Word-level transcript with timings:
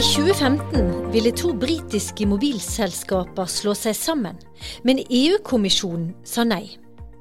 I 0.00 0.02
2015 0.02 1.10
ville 1.12 1.28
to 1.36 1.50
britiske 1.52 2.24
mobilselskaper 2.24 3.44
slå 3.52 3.74
seg 3.76 3.92
sammen, 3.92 4.38
men 4.80 5.02
EU-kommisjonen 5.02 6.14
sa 6.24 6.40
nei. 6.48 6.70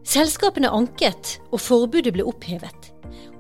Selskapene 0.08 0.70
anket, 0.72 1.34
og 1.52 1.60
forbudet 1.60 2.14
ble 2.16 2.24
opphevet. 2.24 2.86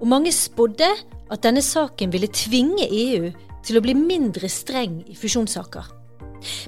Og 0.01 0.09
mange 0.11 0.33
spådde 0.35 0.89
at 1.31 1.45
denne 1.45 1.63
saken 1.63 2.11
ville 2.11 2.27
tvinge 2.35 2.83
EU 2.83 3.29
til 3.63 3.79
å 3.79 3.83
bli 3.85 3.95
mindre 3.95 4.49
streng 4.51 4.97
i 5.07 5.15
fusjonssaker. 5.15 5.87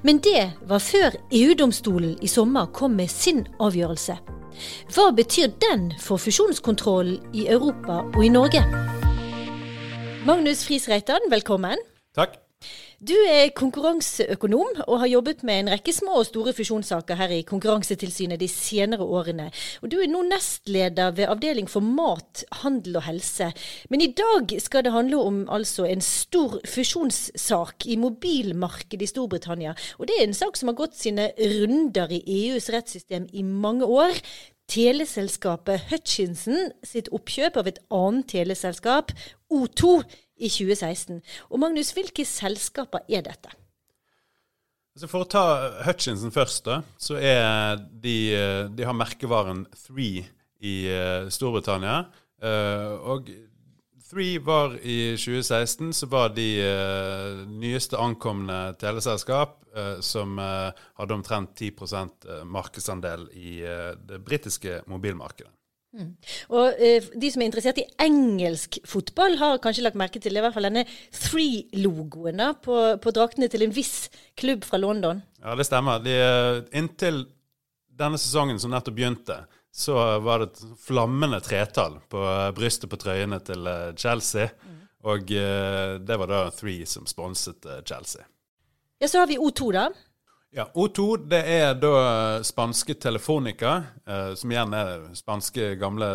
Men 0.07 0.21
det 0.23 0.45
var 0.69 0.79
før 0.79 1.17
EU-domstolen 1.27 2.13
i 2.23 2.29
sommer 2.31 2.69
kom 2.71 2.95
med 3.01 3.11
sin 3.11 3.41
avgjørelse. 3.59 4.15
Hva 4.95 5.09
betyr 5.17 5.51
den 5.65 5.89
for 5.99 6.23
fusjonskontrollen 6.23 7.35
i 7.35 7.49
Europa 7.51 7.99
og 8.05 8.23
i 8.23 8.31
Norge? 8.31 8.63
Magnus 10.23 10.63
Friis 10.63 10.87
Reitan, 10.87 11.27
velkommen. 11.35 11.83
Takk. 12.15 12.39
Du 13.01 13.15
er 13.17 13.49
konkurranseøkonom 13.57 14.83
og 14.83 14.99
har 15.01 15.09
jobbet 15.09 15.39
med 15.47 15.59
en 15.59 15.71
rekke 15.73 15.93
små 15.95 16.19
og 16.19 16.27
store 16.27 16.53
fusjonssaker 16.53 17.17
her 17.17 17.33
i 17.33 17.41
Konkurransetilsynet 17.49 18.37
de 18.37 18.49
senere 18.51 19.01
årene. 19.01 19.47
Og 19.81 19.89
Du 19.89 19.97
er 19.97 20.11
nå 20.11 20.21
nestleder 20.27 21.15
ved 21.17 21.25
Avdeling 21.31 21.69
for 21.69 21.81
mat, 21.81 22.43
handel 22.61 22.99
og 23.01 23.07
helse. 23.07 23.49
Men 23.89 24.05
i 24.05 24.11
dag 24.13 24.53
skal 24.61 24.85
det 24.85 24.93
handle 24.93 25.17
om 25.17 25.41
altså 25.49 25.89
en 25.89 26.05
stor 26.05 26.59
fusjonssak 26.61 27.89
i 27.89 27.97
mobilmarkedet 27.97 29.09
i 29.09 29.09
Storbritannia. 29.09 29.73
Og 29.97 30.07
det 30.07 30.19
er 30.19 30.27
en 30.27 30.37
sak 30.37 30.57
som 30.57 30.69
har 30.69 30.77
gått 30.77 30.95
sine 30.99 31.31
runder 31.39 32.13
i 32.13 32.21
EUs 32.37 32.69
rettssystem 32.69 33.25
i 33.33 33.41
mange 33.41 33.89
år 33.89 34.13
teleselskapet 34.71 35.89
Hutchinson 35.89 36.69
sitt 36.85 37.09
oppkjøp 37.11 37.57
av 37.59 37.67
et 37.71 37.79
annet 37.91 38.29
teleselskap, 38.31 39.11
O2, 39.51 39.97
i 40.41 40.49
2016. 40.49 41.21
Og 41.49 41.61
Magnus, 41.61 41.93
hvilke 41.95 42.25
selskaper 42.27 43.05
er 43.09 43.25
dette? 43.27 43.53
Så 44.97 45.07
for 45.07 45.23
å 45.23 45.29
ta 45.29 45.43
Hutchinson 45.85 46.33
først, 46.35 46.65
da, 46.67 46.81
så 46.99 47.15
er 47.15 47.79
de, 47.79 48.17
de 48.75 48.87
har 48.87 48.97
merkevaren 48.97 49.63
Three 49.85 50.25
i 50.59 50.75
uh, 50.91 51.29
Storbritannia. 51.31 52.03
Uh, 52.43 52.97
og 53.13 53.31
Three 54.11 54.41
var 54.43 54.75
i 54.83 55.13
2016 55.15 55.93
så 55.95 56.09
var 56.11 56.33
de 56.35 56.49
nyeste 57.47 57.95
ankomne 57.95 58.57
teleselskap 58.81 59.55
som 60.03 60.35
hadde 60.35 61.15
omtrent 61.15 61.53
10% 61.55 62.27
markedsandel 62.43 63.23
i 63.31 63.61
det 64.03 64.19
britiske 64.27 64.81
mobilmarkedet. 64.91 65.47
Mm. 65.91 66.13
Og 66.55 66.79
eh, 66.79 67.03
De 67.19 67.29
som 67.33 67.41
er 67.43 67.49
interessert 67.49 67.81
i 67.81 67.87
engelsk 67.99 68.79
fotball, 68.87 69.35
har 69.41 69.59
kanskje 69.63 69.83
lagt 69.83 69.99
merke 69.99 70.21
til 70.23 70.37
i 70.37 70.43
hvert 70.43 70.55
fall 70.55 70.69
denne 70.69 70.85
Three-logoen 71.15 72.39
på, 72.63 72.77
på, 73.03 73.13
draktene 73.15 73.51
til 73.51 73.67
en 73.67 73.75
viss 73.75 74.07
klubb 74.39 74.63
fra 74.67 74.79
London. 74.79 75.19
Ja, 75.43 75.57
det 75.59 75.67
stemmer. 75.67 75.99
De, 76.03 76.15
eh, 76.15 76.61
inntil 76.79 77.25
denne 78.01 78.19
sesongen 78.21 78.59
som 78.59 78.71
nettopp 78.73 78.95
begynte, 78.97 79.43
så 79.71 80.19
var 80.19 80.41
det 80.41 80.51
et 80.51 80.63
flammende 80.83 81.39
tretall 81.43 81.99
på 82.11 82.21
eh, 82.27 82.51
brystet 82.55 82.91
på 82.91 82.99
trøyene 82.99 83.39
til 83.45 83.67
eh, 83.67 83.89
Chelsea. 83.95 84.49
Mm. 84.63 84.79
Og 85.11 85.33
eh, 85.33 85.95
det 86.03 86.17
var 86.19 86.29
da 86.29 86.43
Three 86.55 86.85
som 86.85 87.07
sponset 87.09 87.67
Chelsea. 87.87 88.25
Ja, 89.01 89.07
Så 89.07 89.19
har 89.19 89.27
vi 89.27 89.39
O2, 89.39 89.71
da. 89.73 89.89
Ja, 90.51 90.65
O2 90.75 91.15
det 91.31 91.45
er 91.47 91.77
da 91.79 92.43
spanske 92.43 92.97
Telefonica, 92.99 93.83
eh, 94.03 94.33
som 94.35 94.51
igjen 94.51 94.73
er 94.75 95.05
spanske 95.15 95.77
gamle 95.79 96.09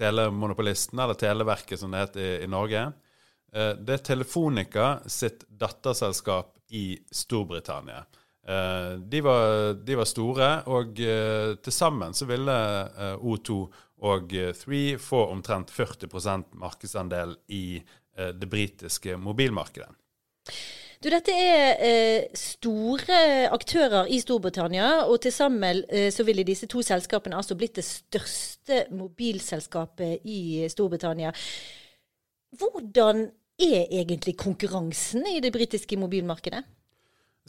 telemonopolisten, 0.00 0.96
eller 0.96 1.18
Televerket 1.20 1.80
som 1.80 1.92
det 1.92 2.00
heter 2.00 2.22
i, 2.24 2.30
i 2.46 2.48
Norge. 2.48 2.86
Eh, 3.52 3.74
det 3.76 3.98
er 3.98 4.06
Telefonica 4.06 4.86
sitt 5.04 5.44
datterselskap 5.60 6.54
i 6.72 6.96
Storbritannia. 7.12 8.00
Eh, 8.48 8.94
de, 8.96 9.20
var, 9.20 9.74
de, 9.76 9.98
var, 10.00 10.08
store, 10.08 10.50
og 10.72 10.96
eh, 10.96 11.52
til 11.60 11.76
sammen 11.76 12.16
så 12.16 12.30
ville 12.32 12.58
eh, 12.96 13.16
O2 13.20 13.58
og 14.08 14.32
Three 14.58 14.96
få 14.98 15.26
omtrent 15.34 15.68
40% 15.70 16.56
markedsandel 16.64 17.36
i 17.52 17.76
eh, 17.76 18.32
det 18.32 18.48
britiske 18.48 19.20
mobilmarkedet. 19.20 19.92
Du, 21.02 21.08
dette 21.10 21.34
er 21.34 21.80
eh, 21.82 22.24
store 22.38 23.48
aktører 23.50 24.06
i 24.06 24.20
Storbritannia, 24.22 25.08
og 25.10 25.16
til 25.24 25.32
sammen 25.34 25.80
eh, 25.90 26.12
så 26.14 26.22
ville 26.22 26.44
disse 26.46 26.68
to 26.70 26.78
selskapene 26.86 27.34
altså 27.34 27.56
blitt 27.58 27.80
det 27.80 27.84
største 27.88 28.84
mobilselskapet 28.94 30.22
i 30.22 30.68
Storbritannia. 30.70 31.32
Hvordan 32.54 33.24
er 33.58 33.90
egentlig 33.90 34.36
konkurransen 34.38 35.26
i 35.26 35.40
det 35.42 35.50
britiske 35.54 35.98
mobilmarkedet? 35.98 36.62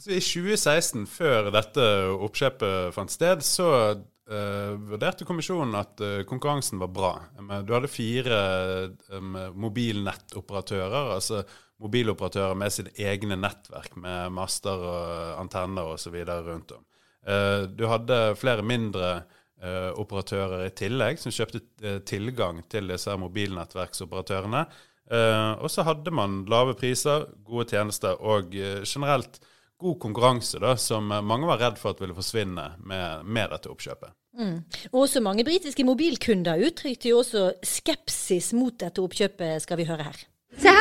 Så 0.02 0.10
I 0.10 0.18
2016, 0.18 1.06
før 1.06 1.52
dette 1.54 1.84
oppkjøpet 2.26 2.90
fant 2.96 3.12
sted, 3.12 3.44
så 3.46 3.68
uh, 3.94 4.72
vurderte 4.88 5.26
kommisjonen 5.28 5.76
at 5.78 6.02
uh, 6.02 6.24
konkurransen 6.26 6.82
var 6.82 6.90
bra. 6.90 7.12
Du 7.62 7.70
hadde 7.76 7.92
fire 7.92 8.40
um, 9.14 9.36
mobilnettoperatører, 9.62 11.14
altså 11.14 11.44
mobiloperatører 11.82 12.56
med 12.58 12.72
sine 12.72 12.92
egne 13.00 13.38
nettverk 13.40 13.96
med 14.00 14.34
master 14.34 14.84
og 14.88 15.40
antenner 15.40 15.94
osv. 15.94 16.16
rundt 16.24 16.76
om. 16.76 16.84
Eh, 17.26 17.62
du 17.68 17.86
hadde 17.88 18.34
flere 18.36 18.64
mindre 18.66 19.10
eh, 19.62 19.90
operatører 20.00 20.66
i 20.66 20.74
tillegg 20.76 21.20
som 21.20 21.34
kjøpte 21.34 21.62
eh, 21.82 22.00
tilgang 22.06 22.62
til 22.70 22.92
disse 22.92 23.14
mobilnettverksoperatørene. 23.20 24.66
Og 25.04 25.68
så 25.68 25.82
hadde 25.84 26.08
man 26.16 26.46
lave 26.48 26.72
priser, 26.80 27.26
gode 27.44 27.66
tjenester 27.74 28.16
og 28.24 28.54
generelt 28.56 29.34
god 29.76 29.98
konkurranse, 30.00 30.56
da, 30.62 30.70
som 30.80 31.12
mange 31.12 31.44
var 31.44 31.60
redd 31.60 31.76
for 31.76 31.92
at 31.92 32.00
ville 32.00 32.16
forsvinne 32.16 32.64
med, 32.80 33.26
med 33.28 33.52
dette 33.52 33.68
oppkjøpet. 33.68 34.14
Mm. 34.40 34.56
Også 34.96 35.20
mange 35.20 35.44
britiske 35.44 35.84
mobilkunder 35.84 36.64
uttrykte 36.70 37.12
jo 37.12 37.20
også 37.20 37.50
skepsis 37.60 38.54
mot 38.56 38.78
dette 38.80 39.04
oppkjøpet, 39.04 39.60
skal 39.66 39.82
vi 39.82 39.86
høre 39.92 40.08
her. 40.08 40.24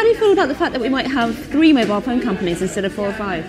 So, 0.03 0.08
how 0.08 0.12
do 0.12 0.16
you 0.16 0.19
feel 0.19 0.34
about 0.34 0.50
the 0.50 0.56
fact 0.56 0.74
that 0.74 0.81
we 0.81 0.90
might 0.90 1.08
have 1.08 1.38
three 1.46 1.72
mobile 1.72 2.02
phone 2.02 2.19
companies 2.19 2.62
instead 2.62 2.84
of 2.84 2.94
four 2.94 3.08
or 3.08 3.14
five? 3.14 3.46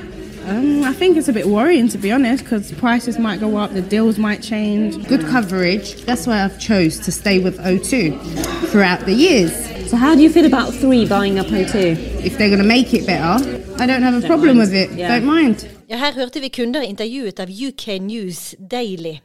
Um, 0.49 0.85
I 0.85 0.93
think 0.93 1.17
it's 1.17 1.27
a 1.27 1.33
bit 1.33 1.49
worrying 1.49 1.89
to 1.89 1.99
be 1.99 2.13
honest 2.13 2.45
because 2.45 2.71
prices 2.75 3.19
might 3.19 3.41
go 3.41 3.57
up, 3.57 3.73
the 3.73 3.83
deals 3.83 4.19
might 4.19 4.41
change. 4.41 5.05
Good 5.09 5.23
coverage. 5.23 6.05
That's 6.05 6.29
why 6.29 6.45
I've 6.45 6.61
chose 6.61 7.01
to 7.01 7.11
stay 7.11 7.41
with 7.41 7.59
O2 7.59 8.69
throughout 8.71 9.01
the 9.01 9.15
years. 9.15 9.51
So 9.91 9.97
how 9.97 10.15
do 10.15 10.23
you 10.23 10.31
feel 10.31 10.47
about 10.47 10.73
three 10.73 11.05
buying 11.09 11.41
up 11.41 11.47
O2? 11.47 11.75
If 12.23 12.39
they're 12.39 12.51
going 12.51 12.63
to 12.63 12.69
make 12.69 12.95
it 12.95 13.05
better, 13.05 13.43
I 13.83 13.87
don't 13.87 14.03
have 14.03 14.15
a 14.15 14.21
don't 14.21 14.29
problem 14.29 14.59
mind. 14.59 14.71
with 14.71 14.75
it. 14.75 14.93
Yeah. 14.93 15.09
Don't 15.09 15.27
mind. 15.27 15.67
Ja, 15.89 15.97
her 15.97 16.13
hørte 16.13 16.41
vi 16.41 16.49
kunder 16.49 16.81
intervjuet 16.83 17.41
av 17.41 17.49
UK 17.51 18.01
News 18.01 18.55
Daily. 18.71 19.19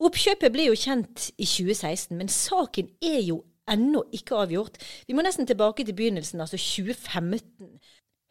Oppkjøpet 0.00 0.52
ble 0.52 0.70
jo 0.70 0.76
kjent 0.78 1.32
i 1.36 1.44
2016, 1.44 2.16
men 2.16 2.28
saken 2.28 2.86
er 3.02 3.20
jo 3.26 3.42
ennå 3.72 4.04
ikke 4.16 4.38
avgjort. 4.44 4.78
Vi 5.08 5.16
må 5.16 5.24
nesten 5.26 5.48
tilbake 5.48 5.84
til 5.86 5.96
begynnelsen, 5.96 6.42
altså 6.42 6.58
2015. 6.60 7.70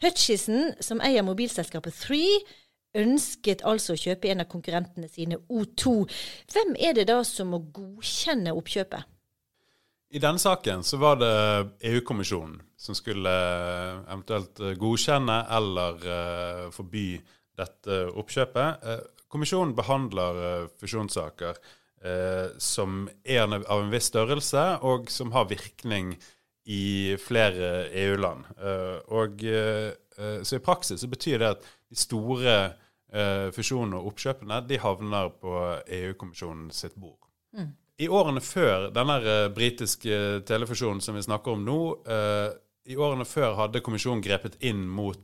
Hutchison, 0.04 0.74
som 0.80 1.02
eier 1.04 1.26
mobilselskapet 1.28 1.96
Three, 1.96 2.40
ønsket 2.98 3.64
altså 3.68 3.94
å 3.94 4.00
kjøpe 4.00 4.32
en 4.32 4.44
av 4.44 4.50
konkurrentene 4.50 5.10
sine, 5.12 5.42
O2. 5.52 5.94
Hvem 6.54 6.76
er 6.80 6.96
det 6.98 7.10
da 7.12 7.20
som 7.28 7.52
må 7.54 7.62
godkjenne 7.76 8.56
oppkjøpet? 8.56 9.16
I 10.10 10.22
denne 10.22 10.42
saken 10.42 10.82
så 10.82 10.98
var 10.98 11.20
det 11.22 11.34
EU-kommisjonen 11.86 12.56
som 12.80 12.98
skulle 12.98 13.30
eh, 13.30 14.00
eventuelt 14.10 14.62
eh, 14.64 14.74
godkjenne 14.80 15.36
eller 15.54 16.08
uh, 16.08 16.64
forby 16.74 17.12
dette 17.60 18.00
oppkjøpet. 18.18 18.88
Kommisjonen 19.30 19.76
behandler 19.78 20.70
fusjonssaker 20.80 21.60
eh, 22.04 22.52
som 22.58 23.08
er 23.24 23.46
av 23.48 23.80
en 23.80 23.92
viss 23.94 24.10
størrelse, 24.12 24.66
og 24.86 25.10
som 25.14 25.34
har 25.36 25.50
virkning 25.50 26.16
i 26.70 27.16
flere 27.22 27.90
EU-land. 28.06 28.46
Eh, 28.59 29.00
og 29.16 29.44
eh, 29.44 29.91
Så 30.44 30.58
i 30.58 30.64
praksis 30.64 31.00
så 31.02 31.08
betyr 31.08 31.40
det 31.40 31.52
at 31.56 31.68
de 31.90 31.96
store 31.97 32.56
eh, 33.14 33.50
fusjonene 33.56 34.00
og 34.00 34.12
oppkjøpene 34.12 34.62
de 34.68 34.79
havner 34.84 35.29
på 35.40 35.53
EU-kommisjonen 36.00 36.70
sitt 36.76 36.97
bord. 37.00 37.18
Mm. 37.56 37.72
I 38.00 38.08
årene 38.08 38.41
før 38.44 38.90
denne 38.96 39.20
eh, 39.23 39.46
britiske 39.53 40.41
telefusjonen 40.47 41.02
som 41.03 41.18
vi 41.18 41.23
snakker 41.26 41.56
om 41.56 41.64
nå, 41.66 41.79
eh, 42.08 42.50
i 42.90 42.97
årene 42.97 43.26
før 43.28 43.58
hadde 43.59 43.84
kommisjonen 43.85 44.23
grepet 44.23 44.56
inn 44.66 44.85
mot 44.88 45.20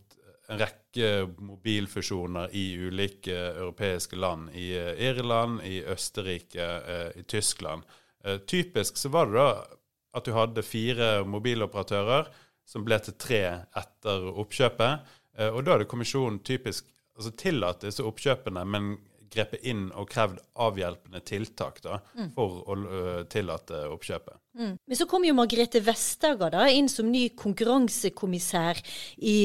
en 0.48 0.60
rekke 0.62 1.10
mobilfusjoner 1.42 2.54
i 2.56 2.66
ulike 2.88 3.36
europeiske 3.36 4.18
land. 4.20 4.52
I 4.54 4.72
eh, 4.78 5.10
Irland, 5.10 5.62
i 5.66 5.82
Østerrike, 5.84 6.66
eh, 6.66 7.20
i 7.20 7.24
Tyskland. 7.24 7.84
Eh, 8.24 8.38
typisk 8.38 8.98
så 8.98 9.10
var 9.10 9.30
det 9.30 9.40
da 9.40 9.50
at 10.16 10.26
du 10.26 10.32
hadde 10.32 10.64
fire 10.64 11.26
mobiloperatører 11.28 12.30
som 12.66 12.86
ble 12.86 13.00
til 13.04 13.18
tre 13.20 13.42
etter 13.76 14.30
oppkjøpet. 14.32 15.10
Og 15.52 15.58
da 15.68 15.74
hadde 15.74 15.88
kommisjonen 15.92 16.40
typisk 16.40 16.88
altså 17.18 17.34
tillatt 17.36 17.84
disse 17.84 18.04
oppkjøpene, 18.08 18.64
men 18.64 18.94
grepet 19.32 19.66
inn 19.68 19.88
og 19.98 20.10
krevd 20.12 20.40
avhjelpende 20.66 21.22
tiltak 21.26 21.82
da, 21.84 22.00
for 22.36 22.62
å 22.66 22.78
uh, 22.82 23.22
tillate 23.32 23.86
oppkjøpet. 23.92 24.40
Mm. 24.56 24.74
Men 24.80 25.00
så 25.00 25.08
kom 25.10 25.26
jo 25.28 25.36
Margrethe 25.36 25.82
Vestager 25.84 26.54
da, 26.54 26.66
inn 26.72 26.90
som 26.92 27.10
ny 27.12 27.28
konkurransekommissær 27.38 28.80
i 29.20 29.38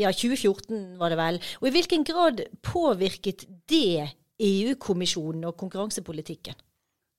ja, 0.00 0.12
2014, 0.12 0.94
var 1.00 1.12
det 1.12 1.20
vel. 1.20 1.40
Og 1.60 1.68
i 1.68 1.74
hvilken 1.74 2.06
grad 2.08 2.44
påvirket 2.64 3.46
det 3.70 4.10
EU-kommisjonen 4.42 5.44
og 5.50 5.58
konkurransepolitikken? 5.60 6.56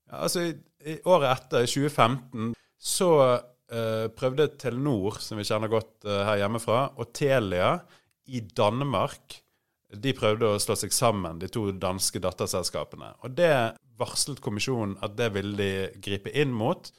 Ja, 0.09 0.23
altså, 0.25 0.47
i, 0.50 0.56
i 0.85 0.97
Året 1.09 1.31
etter, 1.31 1.65
i 1.65 1.69
2015, 1.69 2.53
så 2.85 3.12
uh, 3.21 4.06
prøvde 4.17 4.51
Telenor, 4.62 5.21
som 5.23 5.39
vi 5.39 5.47
kjenner 5.47 5.71
godt 5.71 6.07
uh, 6.09 6.23
her 6.27 6.44
hjemmefra, 6.44 6.81
og 6.97 7.13
Telia 7.15 7.77
i 8.25 8.41
Danmark 8.41 9.44
de 10.01 10.13
prøvde 10.18 10.50
å 10.50 10.59
slå 10.62 10.75
seg 10.80 10.94
sammen, 10.95 11.39
de 11.42 11.50
to 11.51 11.69
danske 11.71 12.21
datterselskapene. 12.24 13.13
Og 13.25 13.33
det 13.38 13.51
varslet 14.00 14.42
kommisjonen 14.44 14.97
at 15.06 15.15
det 15.18 15.31
ville 15.36 15.56
de 15.59 16.01
gripe 16.03 16.33
inn 16.36 16.53
mot. 16.56 16.92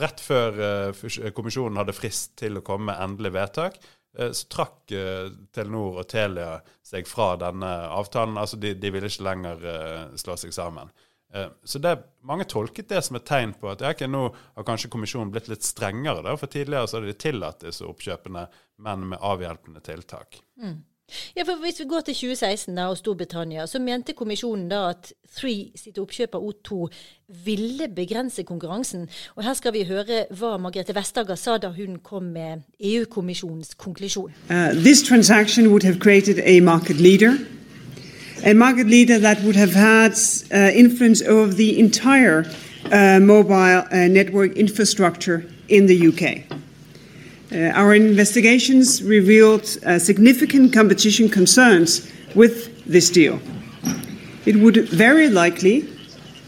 Rett 0.00 0.22
før 0.22 0.60
uh, 0.60 1.30
kommisjonen 1.34 1.80
hadde 1.80 1.96
frist 1.96 2.36
til 2.38 2.60
å 2.60 2.64
komme 2.66 2.90
med 2.92 3.02
endelig 3.02 3.34
vedtak, 3.34 3.78
uh, 4.18 4.30
så 4.30 4.48
trakk 4.52 4.94
Telenor 5.54 6.02
og 6.02 6.08
Telia 6.10 6.56
seg 6.86 7.08
fra 7.10 7.32
denne 7.40 7.70
avtalen. 7.90 8.38
Altså 8.38 8.58
de, 8.60 8.74
de 8.78 8.92
ville 8.94 9.10
ikke 9.10 9.26
lenger 9.26 9.70
slå 10.18 10.38
seg 10.40 10.54
sammen. 10.54 10.90
Så 11.62 11.78
det, 11.78 11.92
Mange 12.26 12.42
tolket 12.50 12.88
det 12.90 13.04
som 13.06 13.14
et 13.14 13.22
tegn 13.22 13.52
på 13.54 13.68
at 13.70 13.84
okay, 13.86 14.08
nå 14.10 14.24
har 14.34 14.64
kanskje 14.66 14.90
kommisjonen 14.90 15.30
blitt 15.30 15.46
litt 15.46 15.62
strengere. 15.62 16.24
Da, 16.26 16.34
for 16.34 16.50
tidligere 16.50 16.90
så 16.90 16.98
hadde 16.98 17.12
de 17.12 17.20
tillatt 17.22 17.62
disse 17.62 17.86
oppkjøpene, 17.86 18.42
men 18.82 19.04
med 19.12 19.22
avhjelpende 19.22 19.78
tiltak. 19.86 20.40
Mm. 20.58 20.80
Ja, 21.36 21.42
for 21.42 21.60
Hvis 21.60 21.80
vi 21.80 21.84
går 21.88 22.00
til 22.00 22.14
2016 22.14 22.76
da, 22.76 22.86
og 22.86 22.98
Storbritannia, 22.98 23.66
så 23.66 23.78
mente 23.78 24.12
kommisjonen 24.12 24.68
da 24.68 24.88
at 24.90 25.12
Three 25.36 25.70
sitt 25.78 25.98
oppkjøp 25.98 26.34
av 26.34 26.42
O2 26.42 26.88
ville 27.44 27.86
begrense 27.96 28.42
konkurransen. 28.42 29.08
Og 29.36 29.44
Her 29.44 29.54
skal 29.54 29.72
vi 29.72 29.84
høre 29.86 30.24
hva 30.30 30.56
Margrethe 30.58 30.94
Vestager 30.94 31.38
sa 31.38 31.54
da 31.58 31.70
hun 31.70 32.00
kom 32.02 32.32
med 32.34 32.64
EU-kommisjonens 32.80 33.74
konklusjon. 33.78 34.32
Uh, 34.50 34.74
this 34.74 35.02
transaction 35.02 35.68
would 35.68 35.84
have 35.86 36.00
created 36.00 36.42
a 36.44 36.60
market 36.60 36.96
leader. 36.96 37.36
A 38.44 38.54
market 38.54 38.86
leader 38.90 39.18
that 39.18 39.38
would 39.44 39.56
have 39.56 39.74
had 39.74 40.12
uh, 40.50 40.70
influence 40.74 41.22
over 41.28 41.52
the 41.52 41.78
entire 41.78 42.44
uh, 42.92 43.20
mobile 43.20 43.84
uh, 43.92 44.08
network 44.08 44.56
infrastructure 44.56 45.42
in 45.68 45.86
the 45.86 46.08
UK. 46.08 46.22
Uh, 47.52 47.72
our 47.74 47.94
investigations 47.94 49.02
revealed 49.02 49.64
uh, 49.84 49.98
significant 49.98 50.72
competition 50.72 51.28
concerns 51.28 52.08
with 52.36 52.54
this 52.86 53.10
deal. 53.10 53.40
It 54.46 54.56
would 54.56 54.88
very 54.88 55.28
likely 55.28 55.84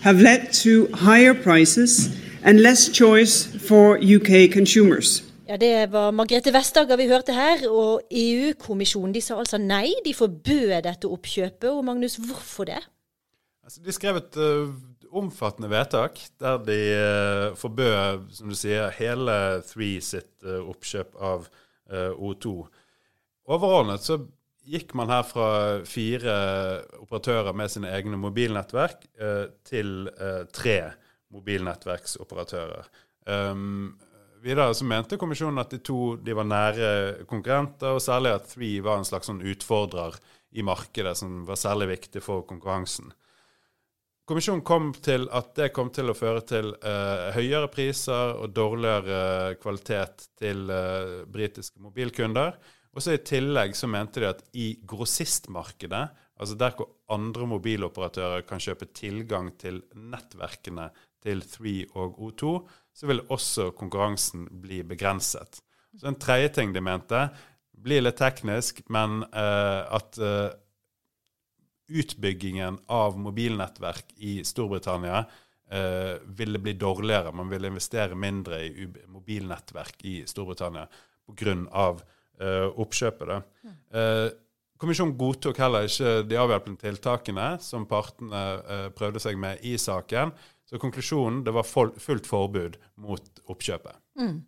have 0.03 0.21
led 0.21 0.53
to 0.63 0.89
higher 0.95 1.35
prices 1.35 2.09
and 2.45 2.61
less 2.61 2.89
choice 2.89 3.47
for 3.69 3.99
UK 3.99 4.53
consumers. 4.53 5.25
Ja, 5.49 5.57
Det 5.57 5.93
var 5.93 6.11
Margrethe 6.11 6.53
Vestager 6.53 6.97
vi 6.97 7.09
hørte 7.09 7.33
her, 7.33 7.69
og 7.69 8.03
EU-kommisjonen 8.11 9.21
sa 9.21 9.39
altså 9.39 9.59
nei. 9.59 9.93
De 10.05 10.15
forbød 10.15 10.83
dette 10.83 11.09
oppkjøpet. 11.09 11.71
Og 11.71 11.85
Magnus, 11.85 12.17
hvorfor 12.17 12.65
det? 12.65 12.79
Altså, 13.65 13.81
de 13.87 13.93
skrev 13.93 14.17
et 14.17 14.37
uh, 14.37 14.69
omfattende 15.13 15.71
vedtak 15.73 16.21
der 16.41 16.61
de 16.67 16.79
uh, 16.97 17.57
forbød, 17.59 18.29
som 18.37 18.53
du 18.53 18.57
sier, 18.59 18.93
hele 18.97 19.35
Three 19.69 20.01
sitt 20.05 20.33
uh, 20.47 20.63
oppkjøp 20.73 21.19
av 21.21 21.51
O2. 21.93 22.51
Overordnet 23.53 24.01
så 24.07 24.15
gikk 24.65 24.95
man 24.97 25.11
her 25.13 25.27
fra 25.29 25.49
fire 25.85 26.37
operatører 27.03 27.53
med 27.59 27.69
sine 27.69 27.91
egne 27.93 28.17
mobilnettverk 28.17 29.03
til 29.69 29.91
tre 30.57 30.77
mobilnettverksoperatører. 31.37 32.89
Um, 33.29 33.99
videre 34.43 34.75
så 34.75 34.87
mente 34.89 35.19
kommisjonen 35.21 35.61
at 35.63 35.75
de 35.75 35.83
to 35.85 36.17
de 36.17 36.35
var 36.37 36.49
nære 36.49 37.27
konkurrenter, 37.31 37.93
og 37.93 38.03
særlig 38.03 38.35
at 38.37 38.49
Three 38.55 38.83
var 38.85 39.01
en 39.01 39.09
slags 39.09 39.31
sånn 39.31 39.43
utfordrer 39.53 40.17
i 40.53 40.65
markedet 40.67 41.15
som 41.19 41.43
var 41.49 41.61
særlig 41.61 41.93
viktig 41.95 42.23
for 42.25 42.47
konkurransen. 42.49 43.13
Kommisjonen 44.23 44.63
kom 44.63 44.93
til 45.03 45.25
at 45.35 45.51
det 45.59 45.73
kom 45.75 45.89
til 45.91 46.13
å 46.13 46.15
føre 46.15 46.45
til 46.47 46.69
uh, 46.85 47.33
høyere 47.35 47.67
priser 47.73 48.37
og 48.39 48.53
dårligere 48.55 49.57
kvalitet 49.59 50.29
til 50.39 50.71
uh, 50.71 51.25
britiske 51.27 51.83
mobilkunder. 51.83 52.55
Og 52.95 53.03
så 53.03 53.17
I 53.17 53.25
tillegg 53.27 53.75
så 53.75 53.91
mente 53.91 54.23
de 54.23 54.29
at 54.31 54.45
i 54.55 54.69
grossistmarkedet, 54.87 56.05
altså 56.39 56.59
der 56.61 56.77
hvor 56.79 56.93
andre 57.11 57.49
mobiloperatører 57.51 58.47
kan 58.47 58.63
kjøpe 58.63 58.93
tilgang 58.95 59.51
til 59.59 59.83
nettverkene 59.99 60.91
til 61.23 61.43
3 61.43 61.75
og 61.99 62.23
O2, 62.23 62.55
så 62.95 63.11
vil 63.11 63.25
også 63.27 63.73
konkurransen 63.75 64.47
bli 64.63 64.85
begrenset. 64.87 65.65
Så 65.99 66.07
En 66.07 66.21
tredje 66.21 66.55
ting 66.61 66.75
de 66.75 66.85
mente, 66.85 67.27
blir 67.83 68.05
litt 68.05 68.21
teknisk, 68.23 68.85
men 68.87 69.25
uh, 69.35 69.83
at 69.99 70.19
utbyggingen 71.89 72.79
av 72.87 73.19
mobilnettverk 73.19 74.15
i 74.17 74.41
Storbritannia 74.45 75.25
eh, 75.71 76.15
ville 76.25 76.59
bli 76.59 76.73
dårligere. 76.73 77.33
Man 77.33 77.49
ville 77.49 77.73
investere 77.73 78.15
mindre 78.15 78.63
i 78.65 78.89
mobilnettverk 79.07 80.05
i 80.05 80.23
Storbritannia 80.27 80.87
pga. 81.27 81.87
Eh, 82.43 82.69
oppkjøpet. 82.81 83.29
Eh, 83.95 84.29
kommisjonen 84.81 85.15
godtok 85.19 85.61
heller 85.63 85.87
ikke 85.87 86.23
de 86.27 86.39
avhjelpende 86.41 86.81
tiltakene 86.81 87.49
som 87.63 87.85
partene 87.87 88.41
eh, 88.63 88.87
prøvde 88.97 89.23
seg 89.23 89.39
med 89.39 89.63
i 89.69 89.77
saken. 89.79 90.33
Så 90.67 90.81
konklusjonen 90.83 91.43
det 91.47 91.53
var 91.55 91.69
fullt 91.69 92.27
forbud 92.27 92.79
mot 93.05 93.43
oppkjøpet. 93.53 93.99
Mm. 94.19 94.41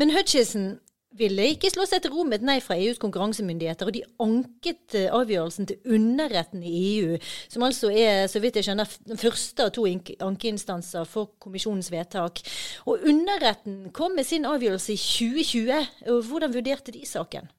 Men 0.00 0.14
Hutchison 0.16 0.72
ville 1.18 1.46
ikke 1.52 1.70
slå 1.72 1.84
seg 1.88 2.04
til 2.04 2.12
ro 2.14 2.24
med 2.26 2.38
et 2.38 2.46
nei 2.46 2.56
fra 2.62 2.76
EUs 2.78 3.00
konkurransemyndigheter, 3.02 3.88
og 3.88 3.96
de 3.96 4.02
anket 4.22 4.96
eh, 4.98 5.08
avgjørelsen 5.14 5.68
til 5.70 5.94
underretten 5.96 6.62
i 6.66 6.74
EU, 6.94 7.16
som 7.50 7.66
altså 7.66 7.90
er, 7.90 8.26
så 8.30 8.42
vidt 8.42 8.60
jeg 8.60 8.68
skjønner, 8.68 8.96
den 9.10 9.20
første 9.20 9.66
av 9.66 9.72
to 9.74 9.86
ankeinstanser 9.88 11.08
for 11.10 11.34
kommisjonens 11.42 11.90
vedtak. 11.92 12.42
Og 12.86 13.02
underretten 13.10 13.88
kom 13.96 14.14
med 14.18 14.28
sin 14.28 14.46
avgjørelse 14.48 14.94
i 14.94 15.00
2020. 15.00 15.88
og 16.14 16.22
Hvordan 16.30 16.54
vurderte 16.54 16.94
de 16.94 17.02
saken? 17.06 17.50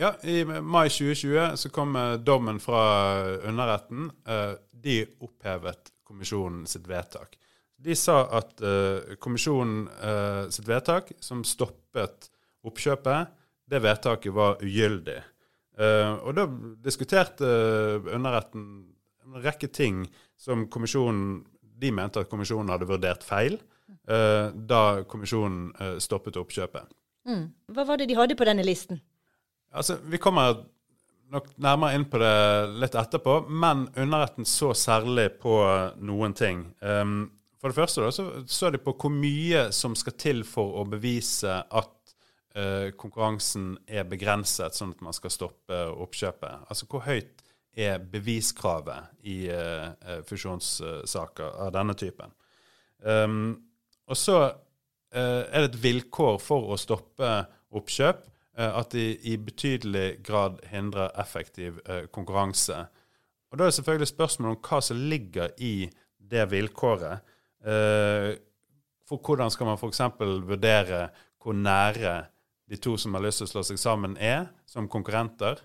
Ja, 0.00 0.10
I 0.26 0.42
mai 0.44 0.88
2020 0.90 1.56
så 1.60 1.70
kom 1.70 1.94
eh, 1.96 2.16
dommen 2.18 2.58
fra 2.60 2.82
underretten. 3.46 4.10
Eh, 4.26 4.52
de 4.84 5.04
opphevet 5.22 5.94
kommisjonen 6.04 6.66
sitt 6.66 6.88
vedtak. 6.90 7.38
De 7.84 7.94
sa 7.98 8.22
at 8.38 8.62
uh, 8.64 9.14
kommisjonen 9.20 9.84
uh, 9.88 10.46
sitt 10.52 10.68
vedtak, 10.68 11.12
som 11.20 11.44
stoppet 11.44 12.30
oppkjøpet, 12.64 13.32
det 13.68 13.80
vedtaket 13.84 14.34
var 14.34 14.60
ugyldig. 14.64 15.20
Uh, 15.74 16.20
og 16.24 16.36
da 16.38 16.46
diskuterte 16.84 17.48
underretten 18.14 18.66
en 19.24 19.40
rekke 19.42 19.68
ting 19.72 20.04
som 20.38 20.68
kommisjonen 20.70 21.42
De 21.74 21.90
mente 21.90 22.20
at 22.22 22.28
kommisjonen 22.30 22.70
hadde 22.70 22.86
vurdert 22.86 23.24
feil 23.26 23.56
da 24.04 25.02
kommisjonen 25.10 25.98
stoppet 26.00 26.36
oppkjøpet. 26.38 26.92
Mm. 27.26 27.48
Hva 27.74 27.84
var 27.88 27.98
det 27.98 28.06
de 28.08 28.16
hadde 28.16 28.36
på 28.38 28.46
denne 28.46 28.62
listen? 28.64 29.00
Altså, 29.72 29.96
Vi 30.04 30.20
kommer 30.22 30.60
nok 31.32 31.48
nærmere 31.58 31.96
inn 31.98 32.04
på 32.08 32.20
det 32.22 32.34
litt 32.82 32.94
etterpå, 32.94 33.40
men 33.48 33.88
underretten 33.96 34.46
så 34.48 34.70
særlig 34.76 35.32
på 35.42 35.56
noen 36.04 36.36
ting. 36.36 36.66
Um, 36.80 37.32
for 37.64 37.72
det 37.72 37.78
første 37.78 38.02
da, 38.04 38.10
så 38.12 38.24
så 38.44 38.68
det 38.74 38.82
på 38.84 38.92
hvor 38.92 39.08
mye 39.08 39.70
som 39.72 39.94
skal 39.96 40.12
til 40.20 40.42
for 40.44 40.82
å 40.82 40.82
bevise 40.84 41.48
at 41.48 41.94
uh, 42.58 42.90
konkurransen 43.00 43.70
er 43.88 44.04
begrenset, 44.04 44.76
sånn 44.76 44.92
at 44.92 45.00
man 45.06 45.16
skal 45.16 45.32
stoppe 45.32 45.78
oppkjøpet. 46.04 46.66
Altså 46.68 46.84
hvor 46.92 47.06
høyt 47.06 47.40
er 47.72 48.04
beviskravet 48.12 49.24
i 49.32 49.38
uh, 49.48 50.20
fusjonssaker 50.28 51.56
av 51.64 51.72
denne 51.78 51.96
typen. 51.96 52.36
Um, 53.00 53.56
og 54.12 54.20
så 54.20 54.38
uh, 54.44 55.16
er 55.16 55.64
det 55.64 55.70
et 55.70 55.82
vilkår 55.86 56.36
for 56.44 56.68
å 56.68 56.80
stoppe 56.80 57.32
oppkjøp 57.72 58.28
at 58.54 58.92
de 58.92 59.08
i 59.26 59.32
betydelig 59.40 60.20
grad 60.22 60.60
hindrer 60.70 61.08
effektiv 61.18 61.80
konkurranse. 62.14 62.84
Og 63.50 63.58
Da 63.58 63.64
er 63.64 63.72
det 63.72 63.76
selvfølgelig 63.80 64.10
spørsmål 64.12 64.52
om 64.52 64.60
hva 64.68 64.78
som 64.84 65.00
ligger 65.10 65.50
i 65.58 65.88
det 66.20 66.44
vilkåret. 66.52 67.24
Eh, 67.64 68.34
for 69.08 69.20
hvordan 69.24 69.52
skal 69.52 69.68
man 69.68 69.80
f.eks. 69.80 70.02
vurdere 70.48 71.08
hvor 71.42 71.56
nære 71.56 72.14
de 72.70 72.78
to 72.80 72.96
som 73.00 73.16
har 73.16 73.24
lyst 73.24 73.42
til 73.42 73.48
å 73.48 73.52
slå 73.52 73.64
seg 73.68 73.80
sammen, 73.80 74.16
er 74.16 74.48
som 74.68 74.88
konkurrenter? 74.88 75.60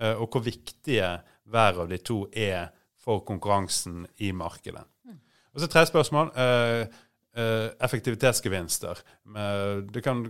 Eh, 0.00 0.14
og 0.14 0.30
hvor 0.32 0.44
viktige 0.46 1.14
hver 1.50 1.82
av 1.84 1.90
de 1.90 1.98
to 2.02 2.24
er 2.30 2.70
for 3.02 3.24
konkurransen 3.26 4.04
i 4.22 4.30
markedet. 4.34 4.84
Og 5.52 5.60
så 5.60 5.68
tre 5.68 5.82
spørsmål. 5.84 6.30
Eh, 6.38 7.00
effektivitetsgevinster. 7.80 8.98
Det 9.88 10.02
kan 10.04 10.20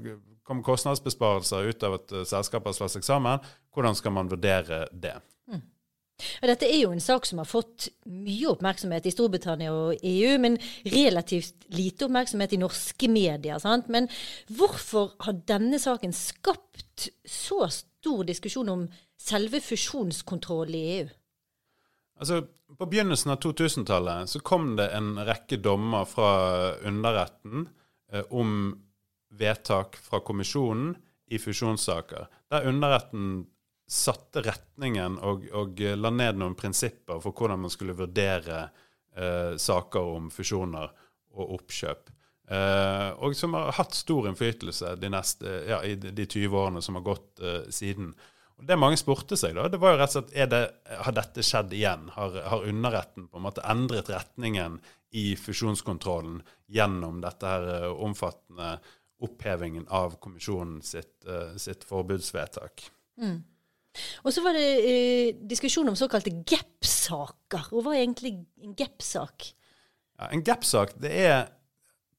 komme 0.47 0.63
kostnadsbesparelser 0.63 1.67
ut 1.67 1.83
av 1.83 1.97
at 1.97 2.15
selskaper 2.31 2.75
slår 2.77 2.93
seg 2.95 3.07
sammen. 3.07 3.43
Hvordan 3.75 3.99
skal 3.99 4.15
man 4.15 4.31
vurdere 4.31 4.85
det? 4.95 5.17
Dette 6.43 6.69
er 6.69 6.85
jo 6.85 6.93
en 6.95 7.03
sak 7.03 7.27
som 7.29 7.41
har 7.43 7.49
fått 7.49 7.89
mye 8.11 8.51
oppmerksomhet 8.53 9.07
i 9.09 9.13
Storbritannia 9.15 9.73
og 9.75 10.05
EU, 10.07 10.35
men 10.43 10.59
relativt 10.93 11.67
lite 11.75 12.07
oppmerksomhet 12.09 12.55
i 12.57 12.61
norske 12.63 13.11
medier. 13.13 13.61
Sant? 13.63 13.91
Men 13.93 14.09
hvorfor 14.53 15.15
har 15.27 15.41
denne 15.49 15.81
saken 15.83 16.15
skapt 16.17 17.09
så 17.29 17.65
stor 17.73 18.25
diskusjon 18.29 18.71
om 18.73 18.87
selve 19.21 19.63
fusjonskontroll 19.63 20.75
i 20.75 20.87
EU? 20.99 21.11
Altså, 22.23 22.43
På 22.79 22.87
begynnelsen 22.89 23.35
av 23.35 23.41
2000-tallet 23.43 24.31
så 24.31 24.41
kom 24.41 24.77
det 24.79 24.89
en 24.97 25.17
rekke 25.27 25.59
dommer 25.61 26.07
fra 26.09 26.31
underretten 26.89 27.67
eh, 28.13 28.25
om 28.31 28.73
vedtak 29.33 29.99
fra 30.01 30.23
kommisjonen 30.25 30.95
i 31.33 31.39
fusjonssaker, 31.41 32.29
der 32.53 32.69
underretten 32.69 33.45
satte 33.93 34.43
retningen 34.45 35.19
og, 35.21 35.45
og 35.53 35.81
la 36.01 36.11
ned 36.15 36.41
noen 36.41 36.57
prinsipper 36.59 37.21
for 37.21 37.37
hvordan 37.37 37.61
man 37.65 37.73
skulle 37.73 37.97
vurdere 37.99 38.65
eh, 39.17 39.55
saker 39.61 40.13
om 40.17 40.31
fusjoner 40.33 40.91
og 41.33 41.57
oppkjøp. 41.59 42.13
Eh, 42.53 43.09
og 43.25 43.37
som 43.37 43.55
har 43.57 43.73
hatt 43.79 43.95
stor 43.97 44.29
innflytelse 44.29 44.95
de 45.01 45.11
neste, 45.13 45.59
ja, 45.69 45.83
i 45.85 45.95
de 45.97 46.27
20 46.27 46.57
årene 46.59 46.83
som 46.85 46.99
har 46.99 47.05
gått 47.07 47.43
eh, 47.45 47.69
siden. 47.73 48.11
Og 48.59 48.67
Det 48.69 48.79
mange 48.79 48.99
spurte 49.01 49.39
seg, 49.39 49.55
da, 49.57 49.69
det 49.73 49.81
var 49.83 49.95
jo 49.95 50.01
rett 50.01 50.17
og 50.17 50.19
slett 50.19 50.51
det, 50.53 50.63
har 51.07 51.17
dette 51.17 51.45
skjedd 51.47 51.73
igjen? 51.77 52.09
Har, 52.17 52.37
har 52.49 52.67
underretten 52.69 53.29
på 53.29 53.41
en 53.41 53.47
måte 53.47 53.65
endret 53.69 54.11
retningen 54.13 54.81
i 55.13 55.33
fusjonskontrollen 55.37 56.43
gjennom 56.73 57.21
dette 57.25 57.49
her 57.49 57.71
eh, 57.77 57.89
omfattende 57.93 58.77
opphevingen 59.23 59.87
av 59.93 60.19
kommisjonen 60.21 60.81
sitt, 60.83 61.15
eh, 61.29 61.57
sitt 61.57 61.85
forbudsvedtak? 61.87 62.89
Mm. 63.21 63.43
Og 64.25 64.33
så 64.33 64.45
var 64.45 64.57
det 64.57 64.69
eh, 64.89 65.41
diskusjon 65.49 65.91
om 65.91 65.99
såkalte 65.99 66.33
GAP-saker. 66.49 67.73
Og 67.73 67.85
hva 67.85 67.97
er 67.97 68.05
egentlig 68.05 68.37
en 68.63 68.77
GAP-sak? 68.79 69.51
Ja, 70.19 70.31
en 70.31 70.45
GAP-sak, 70.47 70.97
det 71.03 71.17
er 71.25 71.43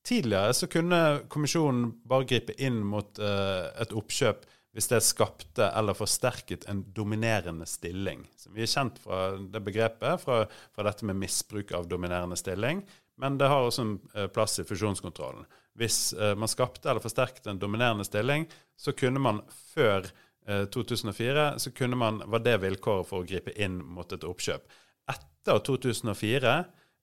Tidligere 0.03 0.51
så 0.51 0.67
kunne 0.67 0.97
kommisjonen 1.31 1.85
bare 2.03 2.25
gripe 2.27 2.51
inn 2.59 2.81
mot 2.83 3.19
eh, 3.23 3.69
et 3.79 3.93
oppkjøp 3.95 4.41
hvis 4.73 4.89
det 4.89 4.99
skapte 5.05 5.67
eller 5.69 5.95
forsterket 5.95 6.65
en 6.67 6.81
dominerende 6.95 7.63
stilling. 7.69 8.25
Så 8.35 8.51
vi 8.51 8.65
er 8.65 8.71
kjent 8.71 8.97
fra 8.99 9.37
det 9.37 9.61
begrepet, 9.63 10.19
fra, 10.19 10.41
fra 10.73 10.85
dette 10.89 11.05
med 11.07 11.21
misbruk 11.21 11.71
av 11.77 11.87
dominerende 11.87 12.35
stilling. 12.35 12.81
Men 13.21 13.37
det 13.37 13.47
har 13.47 13.63
også 13.63 13.85
en 13.85 13.93
uh, 14.17 14.25
plass 14.33 14.57
i 14.59 14.65
fusjonskontrollen. 14.65 15.45
Hvis 15.77 15.99
uh, 16.17 16.33
man 16.33 16.49
skapte 16.49 16.89
eller 16.89 17.03
forsterket 17.03 17.47
en 17.47 17.61
dominerende 17.61 18.03
stilling, 18.07 18.47
så 18.75 18.95
kunne 18.97 19.21
man 19.21 19.43
før 19.75 20.09
2004 20.45 21.43
så 21.63 21.71
kunne 21.71 21.95
man, 21.95 22.17
var 22.27 22.41
det 22.43 22.57
vilkåret 22.59 23.07
for 23.07 23.23
å 23.23 23.27
gripe 23.27 23.53
inn 23.55 23.77
mot 23.95 24.11
et 24.11 24.25
oppkjøp. 24.27 24.65
Etter 25.13 25.61
2004 25.63 26.55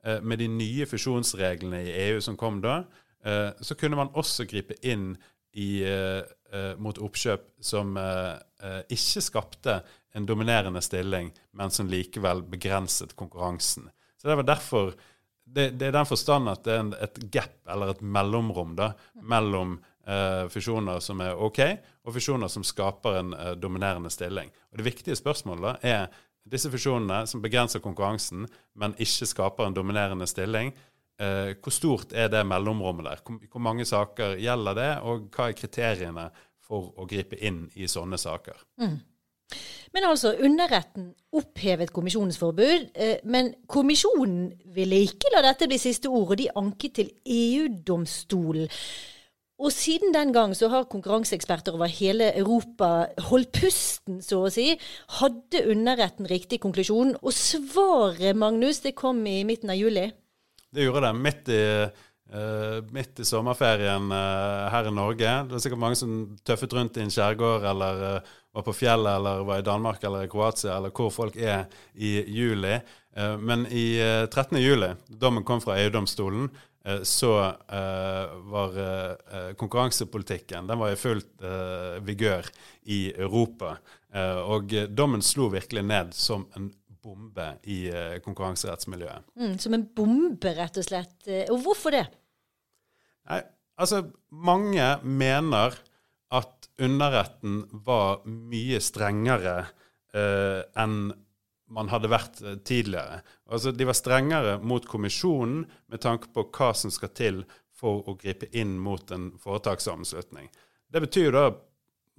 Eh, 0.02 0.20
med 0.20 0.38
de 0.38 0.48
nye 0.48 0.86
fusjonsreglene 0.88 1.82
i 1.84 1.92
EU 2.06 2.20
som 2.24 2.36
kom 2.36 2.60
da, 2.64 2.82
eh, 3.24 3.50
så 3.60 3.76
kunne 3.76 3.98
man 4.00 4.12
også 4.16 4.46
gripe 4.48 4.78
inn 4.82 5.12
i, 5.52 5.82
eh, 5.84 6.22
mot 6.78 6.98
oppkjøp 6.98 7.42
som 7.62 7.94
ikke 8.90 9.20
skapte 9.22 9.82
en 10.14 10.26
dominerende 10.26 10.80
stilling, 10.82 11.30
men 11.52 11.70
som 11.70 11.86
likevel 11.88 12.42
begrenset 12.42 13.14
konkurransen. 13.14 13.88
Så 14.18 14.28
Det 14.28 14.36
var 14.36 14.42
derfor, 14.42 14.94
det, 15.46 15.78
det 15.78 15.86
er 15.88 15.92
den 15.92 16.06
forstand 16.06 16.48
at 16.48 16.64
det 16.64 16.74
er 16.74 17.04
et 17.04 17.30
gap, 17.30 17.54
eller 17.68 17.90
et 17.90 18.02
mellomrom, 18.02 18.74
da, 18.76 18.94
mellom 19.22 19.78
uh, 20.10 20.48
fusjoner 20.50 21.00
som 21.04 21.22
er 21.22 21.38
OK, 21.38 21.60
og 22.04 22.16
fusjoner 22.16 22.50
som 22.50 22.64
skaper 22.66 23.18
en 23.20 23.32
eh, 23.36 23.54
dominerende 23.60 24.10
stilling. 24.10 24.50
Og 24.72 24.78
Det 24.80 24.84
viktige 24.84 25.16
spørsmålet 25.16 25.84
er 25.86 26.06
disse 26.50 26.70
fusjonene 26.72 27.26
som 27.28 27.42
begrenser 27.42 27.82
konkurransen, 27.84 28.46
men 28.74 28.96
ikke 28.98 29.28
skaper 29.28 29.68
en 29.68 29.76
dominerende 29.76 30.26
stilling. 30.26 30.72
Eh, 31.20 31.52
hvor 31.60 31.74
stort 31.74 32.14
er 32.16 32.30
det 32.32 32.46
mellomrommet 32.48 33.04
der? 33.04 33.20
Hvor, 33.26 33.38
hvor, 33.52 33.60
mange 33.60 33.84
saker 33.84 34.38
gjelder 34.40 34.74
det, 34.74 34.90
og 35.04 35.28
hva 35.34 35.50
er 35.50 35.58
kriteriene 35.58 36.30
for 36.64 36.94
å 36.96 37.06
gripe 37.06 37.36
inn 37.36 37.66
i 37.76 37.88
sånne 37.90 38.18
saker? 38.18 38.56
Mm. 38.80 38.98
Men 39.92 40.06
altså, 40.06 40.32
underretten 40.38 41.10
opphevet 41.36 41.92
kommisjonens 41.92 42.38
forbud, 42.38 42.90
eh, 42.94 43.18
men 43.24 43.52
kommisjonen 43.68 44.52
ville 44.74 45.02
ikke 45.04 45.32
la 45.34 45.42
dette 45.44 45.68
bli 45.68 45.78
siste 45.82 46.08
ord, 46.08 46.30
og 46.30 46.38
de 46.40 46.48
anket 46.56 46.94
til 47.00 47.10
EU-domstolen. 47.26 48.70
Og 49.60 49.72
siden 49.76 50.14
den 50.14 50.32
gang 50.32 50.54
så 50.56 50.70
har 50.72 50.88
konkurranseeksperter 50.88 51.74
over 51.76 51.90
hele 51.92 52.30
Europa 52.38 53.10
holdt 53.28 53.52
pusten, 53.58 54.22
så 54.24 54.46
å 54.46 54.52
si. 54.52 54.70
Hadde 55.20 55.66
underretten 55.68 56.28
riktig 56.30 56.62
konklusjon? 56.62 57.12
Og 57.20 57.34
svaret, 57.36 58.32
Magnus, 58.40 58.80
det 58.80 58.96
kom 58.96 59.20
i 59.28 59.42
midten 59.44 59.72
av 59.72 59.76
juli? 59.76 60.06
Det 60.72 60.86
gjorde 60.86 61.02
det. 61.04 61.12
Midt 61.26 61.50
i, 61.52 61.60
uh, 62.32 62.78
midt 62.94 63.20
i 63.20 63.26
sommerferien 63.28 64.08
uh, 64.08 64.70
her 64.72 64.88
i 64.88 64.94
Norge. 64.96 65.34
Det 65.44 65.58
var 65.58 65.64
sikkert 65.66 65.82
mange 65.84 66.00
som 66.00 66.16
tøffet 66.40 66.78
rundt 66.78 66.96
i 66.96 67.04
en 67.04 67.12
skjærgård 67.12 67.66
eller 67.74 68.04
uh, 68.06 68.32
var 68.56 68.64
på 68.64 68.74
fjellet 68.80 69.18
eller 69.20 69.44
var 69.44 69.60
i 69.60 69.66
Danmark 69.66 70.08
eller 70.08 70.24
i 70.24 70.32
Kroatia 70.32 70.78
eller 70.78 70.94
hvor 70.96 71.12
folk 71.12 71.36
er 71.36 71.68
i 71.94 72.16
juli. 72.26 72.80
men 73.38 73.66
i 73.66 73.98
13. 74.30 74.58
juli, 74.58 74.88
dommen 75.06 75.44
kom 75.44 75.60
fra 75.62 75.76
EU-domstolen, 75.82 76.48
så 77.04 77.32
uh, 77.44 78.36
var 78.48 78.76
uh, 78.78 79.52
konkurransepolitikken 79.60 80.68
den 80.70 80.80
var 80.80 80.94
i 80.94 80.98
fullt 80.98 81.42
uh, 81.44 81.98
vigør 82.06 82.48
i 82.88 83.10
Europa. 83.12 83.76
og 84.10 84.72
dommen 84.90 85.22
slo 85.22 85.44
virkelig 85.52 85.84
ned 85.86 86.08
som 86.16 86.48
en 86.58 86.64
bombe 87.04 87.44
i 87.70 87.84
konkurranserettsmiljøet. 88.24 89.28
Mm, 89.38 89.52
som 89.62 89.76
en 89.76 89.84
bombe, 89.94 90.50
rett 90.56 90.80
og 90.80 90.86
slett. 90.88 91.28
Og 91.52 91.60
hvorfor 91.62 91.94
det? 91.94 92.02
Nei, 93.30 93.38
altså, 93.78 94.00
mange 94.34 94.88
mener 95.06 95.78
at 96.34 96.66
underretten 96.82 97.62
var 97.86 98.26
mye 98.26 98.82
strengere 98.82 99.68
enn 100.10 100.98
man 101.70 101.90
hadde 101.92 102.10
vært 102.10 102.40
eh, 102.42 102.58
tidligere. 102.66 103.20
Altså, 103.50 103.72
De 103.72 103.86
var 103.88 103.98
strengere 103.98 104.58
mot 104.62 104.86
kommisjonen 104.86 105.64
med 105.90 106.02
tanke 106.02 106.30
på 106.34 106.46
hva 106.50 106.72
som 106.76 106.92
skal 106.94 107.12
til 107.16 107.42
for 107.80 108.04
å 108.08 108.16
gripe 108.20 108.50
inn 108.56 108.76
mot 108.82 109.10
en 109.14 109.30
foretakssammenslutning. 109.40 110.50
Det 110.90 111.00
betyr 111.06 111.32
da 111.32 111.44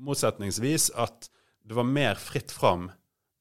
motsetningsvis 0.01 0.89
at 0.97 1.29
det 1.61 1.77
var 1.77 1.85
mer 1.85 2.17
fritt 2.17 2.51
fram 2.51 2.89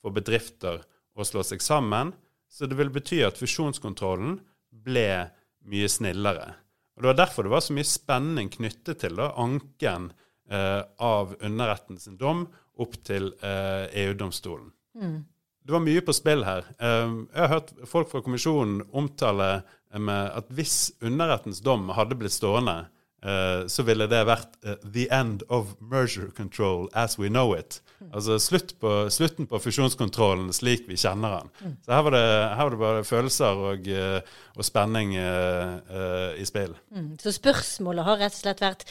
for 0.02 0.12
bedrifter 0.12 0.82
å 1.16 1.24
slå 1.24 1.44
seg 1.46 1.62
sammen. 1.64 2.12
Så 2.50 2.66
det 2.66 2.76
vil 2.76 2.92
bety 2.92 3.22
at 3.24 3.38
fusjonskontrollen 3.40 4.40
ble 4.70 5.30
mye 5.70 5.88
snillere. 5.88 6.56
Og 6.96 7.04
Det 7.04 7.10
var 7.12 7.20
derfor 7.22 7.46
det 7.46 7.54
var 7.54 7.62
så 7.64 7.76
mye 7.76 7.88
spenning 7.88 8.50
knyttet 8.52 9.00
til 9.00 9.16
da, 9.16 9.30
anken 9.40 10.10
eh, 10.50 10.82
av 10.98 11.36
underrettens 11.38 12.10
dom 12.20 12.44
opp 12.80 12.96
til 13.06 13.30
eh, 13.40 13.86
EU-domstolen. 14.02 14.72
Mm. 15.00 15.20
Det 15.66 15.74
var 15.74 15.82
mye 15.84 16.02
på 16.04 16.14
spill 16.16 16.44
her. 16.46 16.64
Ehm, 16.80 17.28
jeg 17.34 17.42
har 17.44 17.52
hørt 17.54 17.74
folk 17.88 18.08
fra 18.10 18.22
kommisjonen 18.24 18.80
omtale 18.96 19.60
at 19.90 20.46
hvis 20.54 20.92
underrettens 21.02 21.60
dom 21.66 21.88
hadde 21.96 22.16
blitt 22.18 22.32
stående, 22.32 22.86
eh, 23.22 23.66
så 23.66 23.82
ville 23.84 24.06
det 24.06 24.20
vært 24.26 24.56
eh, 24.64 24.76
'the 24.84 25.08
end 25.10 25.42
of 25.48 25.74
merger 25.80 26.30
control 26.30 26.88
as 26.94 27.18
we 27.18 27.28
know 27.28 27.54
it'. 27.54 27.80
Altså 28.12 28.38
slutt 28.38 28.78
på, 28.80 29.10
slutten 29.10 29.46
på 29.46 29.58
fusjonskontrollen 29.60 30.52
slik 30.52 30.86
vi 30.88 30.96
kjenner 30.96 31.40
den. 31.40 31.76
Så 31.84 31.92
her 31.92 32.02
var 32.06 32.10
det, 32.16 32.24
her 32.56 32.62
var 32.64 32.70
det 32.70 32.80
bare 32.80 33.04
følelser 33.04 33.60
og, 33.70 33.88
eh, 33.88 34.20
og 34.56 34.64
spenning 34.64 35.12
uh, 35.18 36.32
i 36.40 36.44
spill. 36.48 36.72
Mm. 36.94 37.18
Så 37.20 37.34
spørsmålet 37.36 38.04
har 38.04 38.18
rett 38.22 38.38
og 38.38 38.40
slett 38.40 38.64
vært 38.64 38.86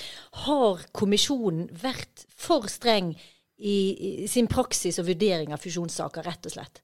har 0.46 0.86
kommisjonen 0.94 1.70
vært 1.74 2.28
for 2.38 2.70
streng 2.70 3.16
i, 3.60 4.24
i 4.24 4.28
sin 4.28 4.48
praksis 4.48 5.00
og 5.02 5.08
vurdering 5.10 5.54
av 5.54 5.62
fusjonssaker, 5.64 6.24
rett 6.24 6.48
og 6.48 6.56
slett. 6.56 6.82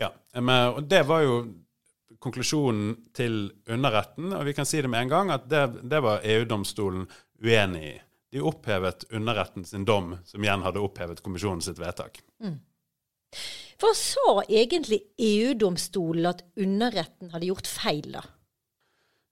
Ja, 0.00 0.10
og 0.40 0.82
det 0.90 1.02
var 1.06 1.22
jo 1.22 1.34
konklusjonen 2.20 2.96
til 3.16 3.44
underretten, 3.70 4.32
og 4.34 4.44
vi 4.48 4.54
kan 4.56 4.66
si 4.68 4.80
det 4.82 4.90
med 4.90 5.06
en 5.06 5.12
gang, 5.12 5.30
at 5.34 5.46
det, 5.50 5.62
det 5.88 6.00
var 6.04 6.24
EU-domstolen 6.26 7.06
uenig 7.42 7.84
i. 7.92 7.94
De 8.30 8.42
opphevet 8.46 9.06
underretten 9.10 9.64
sin 9.66 9.86
dom, 9.86 10.12
som 10.26 10.44
igjen 10.44 10.62
hadde 10.62 10.82
opphevet 10.82 11.22
kommisjonen 11.24 11.62
sitt 11.64 11.80
vedtak. 11.82 12.20
Mm. 12.42 12.58
Hva 13.80 13.90
sa 13.96 14.42
egentlig 14.44 15.00
EU-domstolen 15.18 16.28
at 16.28 16.44
underretten 16.60 17.32
hadde 17.32 17.48
gjort 17.48 17.70
feil, 17.70 18.10
da? 18.18 18.22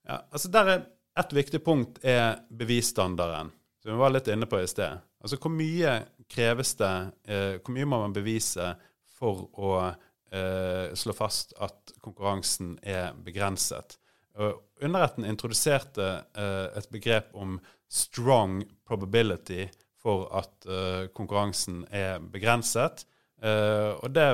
Ja, 0.09 0.23
altså 0.31 0.51
der 0.53 0.73
er 0.75 0.87
Et 1.19 1.33
viktig 1.35 1.59
punkt 1.65 1.97
er 2.05 2.37
bevisstandarden, 2.47 3.49
som 3.81 3.91
vi 3.91 3.97
var 3.99 4.13
litt 4.13 4.29
inne 4.31 4.47
på 4.47 4.61
i 4.61 4.67
sted. 4.69 5.01
Altså 5.19 5.35
hvor 5.41 5.51
mye 5.51 5.97
kreves 6.29 6.75
det 6.79 6.93
eh, 7.25 7.57
Hvor 7.59 7.73
mye 7.75 7.89
må 7.89 8.01
man 8.03 8.15
bevise 8.15 8.73
for 9.19 9.47
å 9.59 9.73
eh, 9.89 10.95
slå 10.95 11.15
fast 11.17 11.55
at 11.59 11.93
konkurransen 12.03 12.77
er 12.83 13.11
begrenset? 13.25 13.97
Og 14.39 14.85
underretten 14.85 15.27
introduserte 15.27 16.09
eh, 16.37 16.67
et 16.77 16.89
begrep 16.93 17.33
om 17.33 17.59
'strong 17.89 18.61
probability' 18.87 19.67
for 19.99 20.29
at 20.37 20.65
eh, 20.65 21.07
konkurransen 21.11 21.85
er 21.91 22.19
begrenset. 22.19 23.05
Eh, 23.43 23.91
og 23.99 24.13
det 24.15 24.29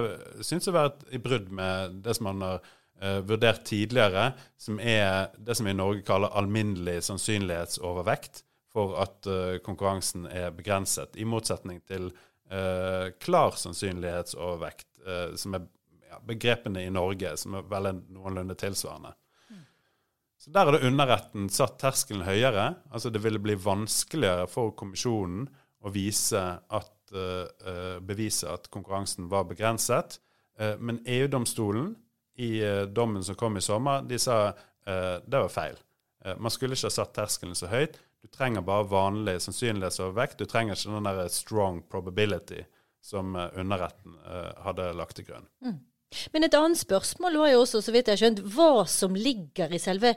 syns 0.46 0.68
jeg 0.68 0.76
vært 0.76 1.06
i 1.12 1.22
brudd 1.22 1.50
med 1.50 2.02
det 2.06 2.18
som 2.18 2.30
man 2.34 2.42
har 2.46 2.74
Uh, 2.96 3.20
vurdert 3.28 3.66
tidligere, 3.68 4.30
som 4.56 4.78
er 4.80 5.34
det 5.36 5.58
som 5.58 5.68
vi 5.68 5.74
i 5.74 5.76
Norge 5.76 6.04
kaller 6.08 6.32
alminnelig 6.32 7.02
sannsynlighetsovervekt 7.04 8.45
for 8.76 8.98
at 9.00 9.28
uh, 9.30 9.58
konkurransen 9.64 10.28
er 10.28 10.52
begrenset, 10.56 11.16
i 11.16 11.28
motsetning 11.28 11.80
til 11.88 12.10
uh, 12.52 13.12
klar 13.24 13.56
sannsynlighetsovervekt, 13.60 14.90
uh, 15.06 15.36
som 15.40 15.56
er 15.56 15.68
ja, 16.10 16.20
begrepene 16.28 16.84
i 16.84 16.92
Norge, 16.94 17.36
som 17.40 17.56
er 17.56 17.70
vel 17.72 17.94
noenlunde 18.02 18.58
tilsvarende. 18.60 19.16
Så 20.38 20.52
Der 20.54 20.68
har 20.68 20.84
underretten 20.86 21.48
satt 21.50 21.80
terskelen 21.82 22.26
høyere. 22.28 22.76
altså 22.92 23.10
Det 23.10 23.24
ville 23.24 23.40
bli 23.42 23.56
vanskeligere 23.56 24.46
for 24.52 24.76
kommisjonen 24.78 25.48
å 25.82 25.90
vise 25.90 26.42
at, 26.70 26.92
bevise 28.06 28.52
at 28.52 28.68
konkurransen 28.70 29.30
var 29.32 29.48
begrenset. 29.50 30.20
Men 30.78 31.00
EU-domstolen 31.02 31.96
i 32.38 32.60
dommen 32.94 33.24
som 33.24 33.40
kom 33.40 33.58
i 33.58 33.64
sommer, 33.64 34.06
de 34.06 34.20
sa 34.22 34.52
det 34.86 35.40
var 35.40 35.50
feil. 35.50 35.80
man 36.38 36.54
skulle 36.54 36.78
ikke 36.78 36.92
ha 36.92 36.98
satt 37.00 37.16
terskelen 37.16 37.58
så 37.58 37.72
høyt. 37.72 37.98
Du 38.26 38.32
trenger 38.34 38.66
bare 38.66 38.88
vanlig 38.90 39.36
sannsynlighetsovervekt. 39.46 40.40
Du 40.40 40.50
trenger 40.50 40.74
ikke 40.74 40.96
den 40.96 41.06
der 41.06 41.28
strong 41.30 41.84
probability 41.92 42.64
som 43.06 43.36
underretten 43.38 44.18
hadde 44.66 44.88
lagt 44.98 45.20
til 45.20 45.28
grunn. 45.28 45.46
Mm. 45.62 45.78
Men 46.34 46.48
et 46.48 46.58
annet 46.58 46.80
spørsmål 46.80 47.38
var 47.38 47.52
jo 47.52 47.62
også, 47.62 47.84
så 47.86 47.94
vidt 47.94 48.10
jeg 48.10 48.18
har 48.18 48.22
skjønt, 48.24 48.42
hva 48.56 48.86
som 48.90 49.14
ligger 49.14 49.70
i 49.70 49.82
selve 49.84 50.16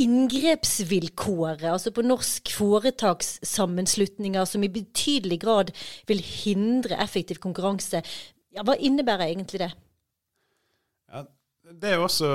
inngrepsvilkåret, 0.00 1.68
altså 1.68 1.92
på 1.94 2.02
norsk 2.06 2.50
foretakssammenslutninger 2.56 4.48
som 4.48 4.64
i 4.64 4.72
betydelig 4.72 5.38
grad 5.44 5.70
vil 6.08 6.24
hindre 6.24 6.96
effektiv 7.04 7.38
konkurranse. 7.44 8.00
Ja, 8.56 8.64
hva 8.64 8.74
innebærer 8.80 9.28
egentlig 9.28 9.60
det? 9.66 9.70
Det 11.74 11.90
er 11.90 11.96
jo 11.98 12.06
også 12.06 12.28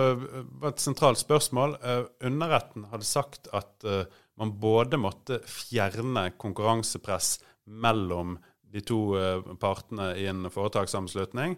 et 0.69 0.81
sentralt 0.83 1.19
spørsmål. 1.21 1.77
Uh, 1.79 2.03
underretten 2.27 2.83
hadde 2.91 3.07
sagt 3.07 3.47
at 3.55 3.85
uh, 3.87 4.03
man 4.39 4.51
både 4.59 4.97
måtte 4.99 5.39
fjerne 5.47 6.31
konkurransepress 6.39 7.39
mellom 7.69 8.37
de 8.69 8.81
to 8.85 9.17
partene 9.57 10.11
i 10.21 10.27
en 10.29 10.45
foretakssammenslutning, 10.53 11.55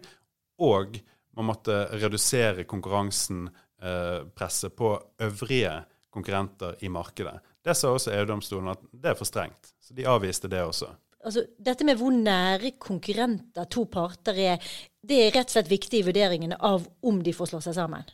og 0.64 0.96
man 1.36 1.44
måtte 1.50 1.74
redusere 1.92 2.64
konkurransepresset 2.68 4.76
på 4.76 5.02
øvrige 5.20 5.84
konkurrenter 6.12 6.76
i 6.80 6.88
markedet. 6.88 7.40
Det 7.64 7.76
sa 7.76 7.92
også 7.92 8.12
EU-domstolen 8.16 8.72
at 8.74 8.80
det 8.92 9.12
er 9.12 9.18
for 9.18 9.28
strengt. 9.28 9.72
Så 9.80 9.94
de 9.96 10.08
avviste 10.08 10.50
det 10.50 10.62
også. 10.64 10.90
Altså, 11.22 11.44
dette 11.62 11.86
med 11.86 12.00
hvor 12.00 12.10
nære 12.14 12.72
konkurrenter 12.82 13.68
to 13.70 13.84
parter 13.90 14.38
er, 14.42 14.72
det 15.06 15.18
er 15.22 15.34
rett 15.36 15.50
og 15.50 15.54
slett 15.54 15.70
viktig 15.70 16.00
i 16.00 16.06
vurderingene 16.06 16.58
av 16.58 16.88
om 17.06 17.20
de 17.22 17.34
får 17.36 17.52
slå 17.52 17.60
seg 17.62 17.76
sammen? 17.78 18.08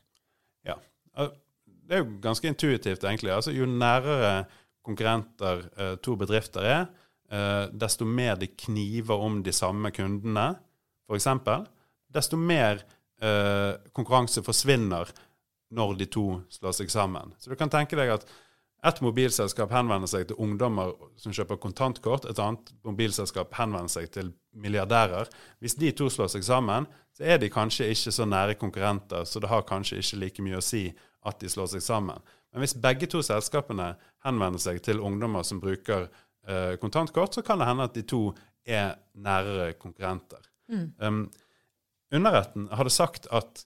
Ja. 0.68 0.76
Det 1.88 1.96
er 1.96 2.02
jo 2.02 2.18
ganske 2.20 2.50
intuitivt, 2.50 3.04
egentlig. 3.04 3.32
Altså, 3.32 3.54
jo 3.56 3.68
nærere 3.68 4.42
konkurrenter 4.84 5.64
eh, 5.76 5.94
to 6.04 6.16
bedrifter 6.20 6.64
er, 6.68 6.84
eh, 7.32 7.64
desto 7.72 8.04
mer 8.04 8.36
de 8.40 8.50
kniver 8.52 9.24
om 9.24 9.40
de 9.44 9.52
samme 9.56 9.92
kundene, 9.96 10.50
f.eks., 11.08 11.28
desto 12.12 12.36
mer 12.40 12.84
eh, 13.20 13.72
konkurranse 13.96 14.44
forsvinner 14.44 15.08
når 15.76 15.96
de 16.00 16.08
to 16.12 16.26
slår 16.52 16.76
seg 16.76 16.92
sammen. 16.92 17.32
Så 17.40 17.52
du 17.52 17.56
kan 17.60 17.72
tenke 17.72 17.96
deg 17.96 18.14
at 18.14 18.28
et 18.86 19.00
mobilselskap 19.02 19.72
henvender 19.74 20.06
seg 20.10 20.28
til 20.28 20.38
ungdommer 20.38 20.92
som 21.18 21.34
kjøper 21.34 21.58
kontantkort. 21.58 22.28
Et 22.30 22.38
annet 22.38 22.70
mobilselskap 22.86 23.56
henvender 23.58 23.90
seg 23.90 24.06
til 24.14 24.30
milliardærer. 24.54 25.30
Hvis 25.58 25.74
de 25.80 25.90
to 25.98 26.06
slår 26.12 26.30
seg 26.36 26.46
sammen, 26.46 26.86
så 27.16 27.26
er 27.26 27.40
de 27.42 27.50
kanskje 27.50 27.88
ikke 27.90 28.14
så 28.14 28.26
nære 28.28 28.54
konkurrenter, 28.60 29.26
så 29.26 29.42
det 29.42 29.50
har 29.50 29.66
kanskje 29.66 29.98
ikke 29.98 30.20
like 30.22 30.44
mye 30.46 30.60
å 30.60 30.64
si 30.64 30.84
at 31.26 31.40
de 31.42 31.50
slår 31.50 31.72
seg 31.74 31.82
sammen. 31.82 32.22
Men 32.52 32.62
hvis 32.62 32.76
begge 32.78 33.08
to 33.10 33.20
selskapene 33.26 33.96
henvender 34.24 34.62
seg 34.62 34.78
til 34.86 35.02
ungdommer 35.02 35.42
som 35.42 35.58
bruker 35.60 36.06
eh, 36.46 36.78
kontantkort, 36.78 37.34
så 37.34 37.42
kan 37.42 37.58
det 37.58 37.68
hende 37.68 37.88
at 37.90 37.98
de 37.98 38.06
to 38.06 38.22
er 38.68 38.94
nærere 39.18 39.72
konkurrenter. 39.80 40.46
Mm. 40.70 40.86
Um, 41.02 41.20
underretten 42.14 42.68
hadde 42.76 42.94
sagt 42.94 43.26
at 43.34 43.64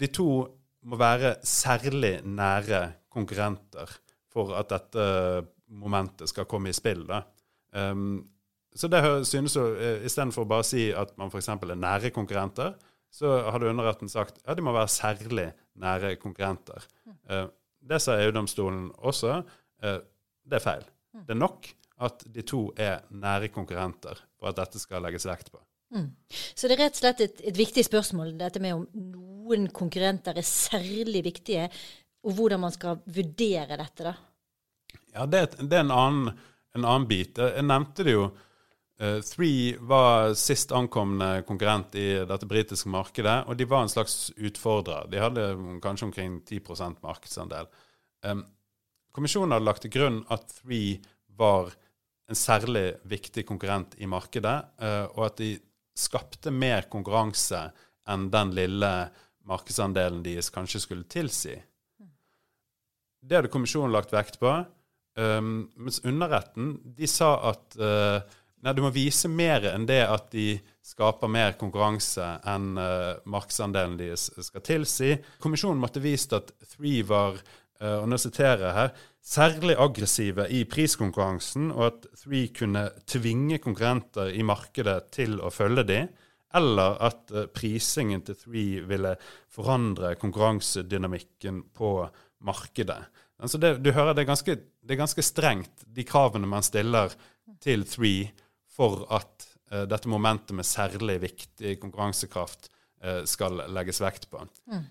de 0.00 0.08
to 0.14 0.30
må 0.86 0.96
være 0.96 1.34
særlig 1.44 2.20
nære 2.24 2.80
konkurrenter 2.80 2.99
for 4.30 4.54
at 4.58 4.70
dette 4.70 5.06
momentet 5.70 6.30
skal 6.30 6.48
komme 6.50 6.70
i 6.70 6.76
spill. 6.76 7.02
Da. 7.08 7.22
Um, 7.74 8.20
så 8.74 8.86
det 8.90 9.02
synes 9.26 9.56
jo, 9.56 9.64
eh, 9.74 10.04
Istedenfor 10.06 10.46
bare 10.46 10.62
å 10.62 10.66
si 10.66 10.90
at 10.94 11.16
man 11.18 11.30
f.eks. 11.30 11.48
er 11.50 11.78
nære 11.78 12.12
konkurrenter, 12.14 12.76
så 13.10 13.32
hadde 13.50 13.70
underretten 13.72 14.10
sagt 14.10 14.38
ja, 14.44 14.54
de 14.54 14.62
må 14.62 14.70
være 14.74 14.92
særlig 14.94 15.48
nære 15.82 16.14
konkurrenter. 16.22 16.86
Uh, 17.26 17.48
det 17.80 17.98
sa 18.02 18.18
EU-domstolen 18.22 18.90
også. 18.98 19.40
Uh, 19.82 19.98
det 20.46 20.60
er 20.60 20.66
feil. 20.66 20.86
Det 21.26 21.34
er 21.34 21.40
nok 21.40 21.66
at 22.06 22.22
de 22.32 22.44
to 22.46 22.68
er 22.80 23.02
nære 23.10 23.50
konkurrenter 23.52 24.22
for 24.38 24.50
at 24.50 24.60
dette 24.60 24.80
skal 24.80 25.02
legges 25.04 25.26
vekt 25.28 25.50
på. 25.52 25.60
Mm. 25.90 26.06
Så 26.30 26.68
det 26.68 26.76
er 26.76 26.84
rett 26.84 26.94
og 26.94 27.02
slett 27.02 27.22
et, 27.24 27.40
et, 27.50 27.56
viktig 27.58 27.82
spørsmål, 27.82 28.36
dette 28.38 28.62
med 28.62 28.76
om 28.76 28.84
noen 28.94 29.66
konkurrenter 29.74 30.38
er 30.38 30.46
særlig 30.46 31.24
viktige, 31.26 31.66
og 32.26 32.36
hvordan 32.36 32.60
man 32.66 32.74
skal 32.74 33.00
vurdere 33.08 33.78
dette, 33.80 34.04
da. 34.04 34.14
Ja, 35.14 35.26
det, 35.26 35.42
det 35.58 35.76
er 35.76 35.84
en 35.84 35.94
annen, 35.94 36.38
en 36.76 36.86
annen, 36.86 37.08
bit. 37.10 37.38
Jeg 37.40 37.66
nevnte 37.66 38.06
det 38.06 38.14
jo. 38.14 38.30
Uh, 39.00 39.18
Three 39.24 39.74
var 39.88 40.34
sist 40.38 40.74
ankomne 40.76 41.40
konkurrent 41.48 41.96
i 41.98 42.08
dette 42.28 42.48
britiske 42.48 42.90
markedet, 42.92 43.38
og 43.48 43.56
de 43.56 43.66
var 43.68 43.86
en 43.86 43.92
slags 43.92 44.30
utfordrer. 44.36 45.08
De 45.10 45.22
hadde 45.22 45.46
kanskje 45.82 46.10
omkring 46.10 46.40
10 46.44 46.60
markedsandel. 47.00 47.70
Um, 48.26 48.44
kommisjonen 49.16 49.56
hadde 49.56 49.66
lagt 49.66 49.86
til 49.86 49.94
grunn 49.94 50.20
at 50.28 50.46
Three 50.60 51.00
var 51.40 51.72
en 52.30 52.38
særlig 52.38 53.00
viktig 53.08 53.46
konkurrent 53.48 53.96
i 53.98 54.06
markedet, 54.06 54.58
uh, 54.82 55.08
og 55.16 55.30
at 55.30 55.40
de 55.40 55.54
skapte 55.96 56.52
mer 56.54 56.86
konkurranse 56.92 57.64
enn 58.10 58.28
den 58.32 58.54
lille 58.56 58.92
markedsandelen 59.48 60.22
deres 60.22 60.52
kanskje 60.54 60.84
skulle 60.84 61.08
tilsi. 61.10 61.56
Det 63.20 63.36
hadde 63.36 63.52
kommisjonen 63.52 63.92
lagt 63.92 64.14
vekt 64.14 64.40
på. 64.40 64.52
Um, 65.18 65.68
mens 65.76 66.00
underretten 66.06 66.76
de 66.96 67.08
sa 67.10 67.34
at 67.50 67.74
uh, 67.82 68.22
nei, 68.62 68.74
du 68.76 68.80
må 68.84 68.92
vise 68.94 69.28
mer 69.28 69.66
enn 69.72 69.84
det 69.88 70.04
at 70.06 70.30
de 70.32 70.54
skaper 70.86 71.28
mer 71.28 71.56
konkurranse 71.60 72.24
enn 72.48 72.78
uh, 72.78 73.18
markedsandelen 73.28 73.98
deres 74.00 74.28
skal 74.46 74.64
tilsi. 74.64 75.16
Kommisjonen 75.42 75.82
måtte 75.82 76.02
vist 76.04 76.32
at 76.36 76.54
Three 76.76 77.02
var 77.04 77.36
uh, 77.36 77.98
og 77.98 78.06
nå 78.12 78.20
siterer 78.22 78.64
jeg 78.68 78.78
her, 78.78 78.94
særlig 79.20 79.76
aggressive 79.82 80.46
i 80.48 80.62
priskonkurransen, 80.70 81.68
og 81.74 81.84
at 81.90 82.08
Three 82.22 82.48
kunne 82.56 82.86
tvinge 83.10 83.60
konkurrenter 83.60 84.32
i 84.32 84.46
markedet 84.46 85.10
til 85.18 85.36
å 85.42 85.52
følge 85.52 85.84
dem, 85.90 86.10
eller 86.56 86.96
at 87.06 87.30
prisingen 87.54 88.24
til 88.26 88.38
Three 88.38 88.80
ville 88.88 89.12
forandre 89.52 90.16
konkurransedynamikken 90.18 91.66
på 91.76 91.92
markedet. 92.44 93.00
Altså 93.40 93.58
det, 93.60 93.74
du 93.84 93.90
hører 93.96 94.14
det 94.14 94.24
er, 94.24 94.28
ganske, 94.28 94.56
det 94.56 94.94
er 94.94 95.00
ganske 95.00 95.24
strengt, 95.24 95.84
de 95.86 96.04
kravene 96.08 96.48
man 96.48 96.64
stiller 96.64 97.12
til 97.62 97.84
Three 97.88 98.28
for 98.70 99.06
at 99.12 99.46
uh, 99.72 99.84
dette 99.88 100.10
momentet 100.12 100.56
med 100.56 100.68
særlig 100.68 101.20
viktig 101.24 101.78
konkurransekraft 101.80 102.68
uh, 103.04 103.22
skal 103.28 103.62
legges 103.72 104.02
vekt 104.04 104.28
på. 104.32 104.44
Mm. 104.70 104.84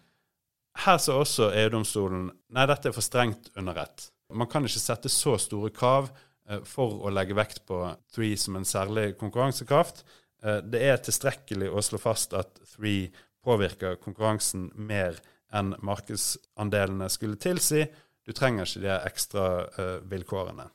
Her 0.85 0.97
sa 1.01 1.19
også 1.19 1.51
EU-domstolen 1.59 2.29
nei, 2.55 2.65
dette 2.69 2.89
er 2.89 2.95
for 2.95 3.05
strengt 3.05 3.51
under 3.57 3.77
rett. 3.77 4.09
Man 4.33 4.49
kan 4.49 4.65
ikke 4.65 4.81
sette 4.81 5.12
så 5.13 5.35
store 5.41 5.73
krav 5.75 6.09
uh, 6.09 6.62
for 6.65 7.05
å 7.05 7.13
legge 7.13 7.38
vekt 7.38 7.65
på 7.69 7.83
Three 8.13 8.38
som 8.38 8.57
en 8.57 8.67
særlig 8.67 9.13
konkurransekraft. 9.21 10.05
Det 10.39 10.79
er 10.79 11.01
tilstrekkelig 11.03 11.67
å 11.67 11.81
slå 11.83 11.97
fast 11.99 12.31
at 12.38 12.62
Three 12.71 13.09
påvirker 13.43 13.97
konkurransen 13.99 14.69
mer 14.71 15.17
enn 15.17 15.35
markedsandelene 15.51 17.09
skulle 17.09 17.39
tilsi. 17.41 17.85
Du 18.29 18.33
trenger 18.38 18.67
ikke 18.67 18.83
de 18.83 18.97
ekstra 19.09 19.45
uh, 19.65 19.95
vilkårene. 20.09 20.67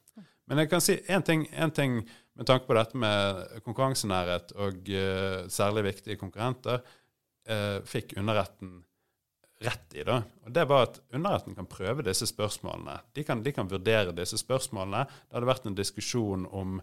Men 0.50 0.60
jeg 0.60 0.70
kan 0.72 0.82
si 0.82 0.96
én 1.08 1.22
ting, 1.24 1.46
ting, 1.76 2.00
med 2.34 2.48
tanke 2.48 2.66
på 2.66 2.74
dette 2.76 2.98
med 2.98 3.44
konkurransenærhet 3.64 4.56
og 4.58 4.90
uh, 4.90 5.44
særlig 5.52 5.86
viktige 5.86 6.18
konkurrenter. 6.20 6.82
Uh, 7.46 7.78
fikk 7.86 8.16
underretten 8.18 8.80
rett 9.64 9.94
i. 9.94 10.02
da. 10.02 10.18
Og 10.44 10.50
Det 10.56 10.66
var 10.68 10.88
at 10.88 10.98
underretten 11.14 11.54
kan 11.54 11.70
prøve 11.70 12.04
disse 12.04 12.26
spørsmålene. 12.26 12.98
De 13.14 13.24
kan, 13.24 13.44
de 13.44 13.54
kan 13.54 13.70
vurdere 13.70 14.16
disse 14.16 14.40
spørsmålene. 14.40 15.06
Det 15.06 15.38
hadde 15.38 15.52
vært 15.52 15.70
en 15.70 15.78
diskusjon 15.78 16.50
om 16.50 16.82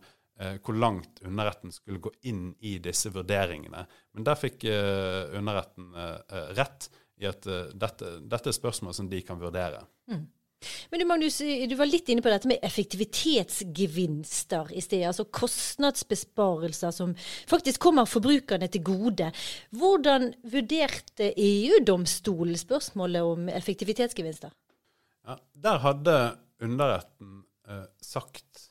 hvor 0.66 0.74
langt 0.74 1.20
underretten 1.22 1.70
skulle 1.70 2.00
gå 2.02 2.10
inn 2.32 2.56
i 2.66 2.80
disse 2.82 3.12
vurderingene. 3.14 3.84
Men 4.16 4.26
der 4.26 4.40
fikk 4.40 4.64
underretten 4.66 5.92
rett 6.58 6.88
i 7.22 7.30
at 7.30 7.48
eh, 7.48 7.74
dette, 7.78 8.20
dette, 8.26 8.52
er 8.52 8.58
spørsmål 8.58 8.96
som 8.98 9.10
de 9.12 9.22
kan 9.26 9.40
vurdere. 9.42 9.84
Mm. 10.12 10.28
Men 10.92 11.02
du 11.02 11.06
Magnus, 11.10 11.40
du 11.42 11.76
var 11.78 11.90
litt 11.90 12.10
inne 12.14 12.22
på 12.22 12.30
dette 12.30 12.50
med 12.50 12.62
effektivitetsgevinster 12.66 14.70
i 14.78 14.82
sted. 14.86 15.08
Altså 15.10 15.26
kostnadsbesparelser 15.34 16.94
som 16.94 17.16
faktisk 17.50 17.82
kommer 17.82 18.10
forbrukerne 18.10 18.70
til 18.70 18.84
gode. 18.86 19.32
Hvordan 19.74 20.30
vurderte 20.54 21.32
EU-domstolen 21.34 22.58
spørsmålet 22.62 23.26
om 23.26 23.50
effektivitetsgevinster? 23.50 24.54
Ja, 25.26 25.40
der 25.66 25.82
hadde 25.82 26.18
underretten 26.62 27.42
eh, 27.70 27.88
sagt 28.02 28.68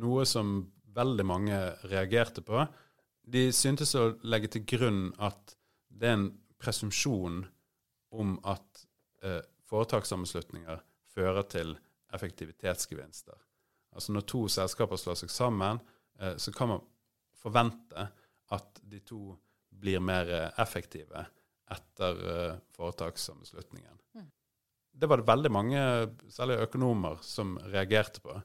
noe 0.00 0.24
som 0.28 0.70
veldig 0.96 1.26
mange 1.28 1.58
reagerte 1.90 2.42
på. 2.44 2.64
De 3.30 3.50
syntes 3.54 3.92
å 3.94 4.14
legge 4.24 4.48
til 4.56 4.64
grunn 4.72 5.02
at 5.20 5.56
det 5.92 6.08
er 6.08 6.16
en 6.16 6.30
presumpsjon 6.60 7.44
om 8.10 8.36
at 8.48 8.84
eh, 9.22 9.40
foretakssammenslutninger 9.70 10.82
fører 11.14 11.46
til 11.50 11.76
effektivitetsgevinster. 12.14 13.36
Altså 13.94 14.12
Når 14.12 14.26
to 14.30 14.46
selskaper 14.48 14.98
slår 14.98 15.18
seg 15.22 15.30
sammen, 15.30 15.80
eh, 16.20 16.36
så 16.36 16.52
kan 16.54 16.74
man 16.74 16.84
forvente 17.40 18.08
at 18.50 18.82
de 18.82 19.00
to 19.06 19.36
blir 19.80 20.02
mer 20.02 20.30
eh, 20.30 20.50
effektive 20.62 21.24
etter 21.70 22.22
eh, 22.34 22.54
foretakssammenslutningen. 22.76 23.98
Mm. 24.14 24.30
Det 24.92 25.06
var 25.06 25.20
det 25.20 25.28
veldig 25.28 25.52
mange, 25.54 25.82
særlig 26.28 26.60
økonomer, 26.66 27.20
som 27.22 27.56
reagerte 27.70 28.22
på. 28.24 28.40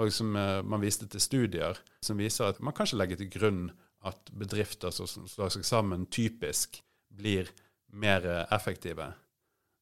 Og 0.00 0.12
som 0.14 0.36
eh, 0.36 0.60
man 0.62 0.82
viste 0.84 1.08
til 1.10 1.24
studier 1.24 1.80
som 2.04 2.20
viser 2.20 2.52
at 2.52 2.60
man 2.60 2.76
kan 2.76 2.86
ikke 2.86 3.00
legge 3.00 3.20
til 3.20 3.32
grunn 3.32 3.64
at 4.06 4.30
bedrifter 4.32 4.92
som 4.94 5.26
slår 5.28 5.56
seg 5.56 5.66
sammen, 5.66 6.06
typisk 6.12 6.80
blir 7.12 7.50
mer 7.92 8.26
eh, 8.26 8.44
effektive. 8.54 9.12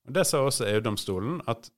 Og 0.08 0.14
Det 0.14 0.24
sa 0.26 0.40
også 0.44 0.68
EU-domstolen, 0.70 1.42
at 1.48 1.70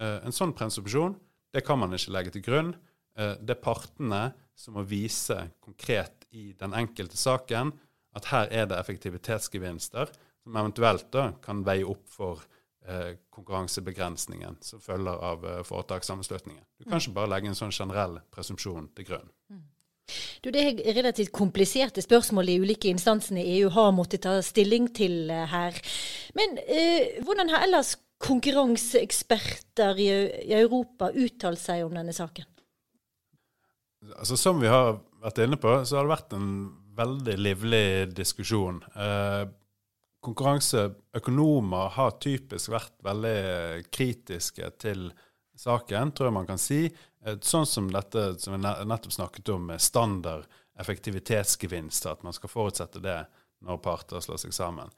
Eh, 0.00 0.20
en 0.26 0.34
sånn 0.34 0.54
presumsjon 0.56 1.14
det 1.54 1.62
kan 1.66 1.78
man 1.78 1.94
ikke 1.94 2.14
legge 2.14 2.34
til 2.34 2.44
grunn. 2.46 2.72
Eh, 3.14 3.36
det 3.38 3.56
er 3.56 3.62
partene 3.62 4.22
som 4.58 4.78
må 4.78 4.84
vise 4.86 5.36
konkret 5.62 6.26
i 6.34 6.52
den 6.58 6.74
enkelte 6.74 7.18
saken 7.18 7.72
at 8.14 8.30
her 8.30 8.50
er 8.50 8.66
det 8.70 8.78
effektivitetsgevinster 8.78 10.10
som 10.42 10.58
eventuelt 10.58 11.08
da 11.14 11.28
kan 11.42 11.62
veie 11.66 11.86
opp 11.86 12.04
for 12.10 12.42
eh, 12.86 13.14
konkurransebegrensningen 13.34 14.58
som 14.62 14.82
følger 14.82 15.22
av 15.30 15.46
foretakssammenslutningen. 15.66 16.62
Du 16.78 16.88
kan 16.88 17.00
ikke 17.00 17.16
bare 17.16 17.32
legge 17.36 17.50
en 17.50 17.58
sånn 17.58 17.74
generell 17.74 18.20
presumpsjon 18.34 18.90
til 18.98 19.08
grunn. 19.08 19.30
Mm. 19.50 19.64
Du, 20.44 20.50
det 20.52 20.62
er 20.62 20.96
relativt 20.98 21.32
kompliserte 21.32 22.02
spørsmål 22.04 22.50
de 22.50 22.58
ulike 22.60 22.90
instansene 22.92 23.40
i 23.40 23.58
EU 23.60 23.70
har 23.72 23.94
måttet 23.96 24.26
ta 24.26 24.36
stilling 24.44 24.90
til 24.94 25.30
her. 25.32 25.78
Men 26.36 26.58
eh, 26.68 27.22
hvordan 27.24 27.52
har 27.54 27.64
ellers 27.64 27.94
konkurranseeksperter 28.24 30.00
i, 30.00 30.08
Europa 30.60 31.10
uttalt 31.10 31.60
seg 31.60 31.84
om 31.86 31.96
denne 31.96 32.14
saken? 32.16 32.46
Altså, 34.14 34.36
som 34.36 34.60
vi 34.60 34.68
har 34.68 34.98
vært 35.24 35.40
inne 35.44 35.58
på, 35.60 35.78
så 35.84 35.98
har 35.98 36.06
det 36.06 36.14
vært 36.14 36.36
en 36.36 36.48
veldig 36.94 37.36
livlig 37.40 37.86
diskusjon. 38.14 38.82
Eh, 38.94 39.44
konkurranseøkonomer 40.24 41.94
har 41.96 42.18
typisk 42.22 42.72
vært 42.72 42.94
veldig 43.04 43.84
kritiske 43.92 44.70
til 44.80 45.08
saken, 45.56 46.12
tror 46.12 46.28
jeg 46.28 46.36
man 46.36 46.48
kan 46.48 46.60
si. 46.60 46.84
Eh, 47.24 47.38
sånn 47.40 47.66
som 47.66 47.88
dette 47.92 48.34
som 48.42 48.56
vi 48.56 48.60
nettopp 48.60 49.12
snakket 49.12 49.48
om, 49.54 49.66
med 49.70 49.82
standard 49.82 50.46
effektivitetsgevinster, 50.80 52.12
at 52.16 52.24
man 52.26 52.34
skal 52.36 52.50
forutsette 52.50 53.02
det 53.02 53.20
når 53.64 53.82
parter 53.84 54.22
slår 54.24 54.40
seg 54.42 54.54
sammen. 54.56 54.90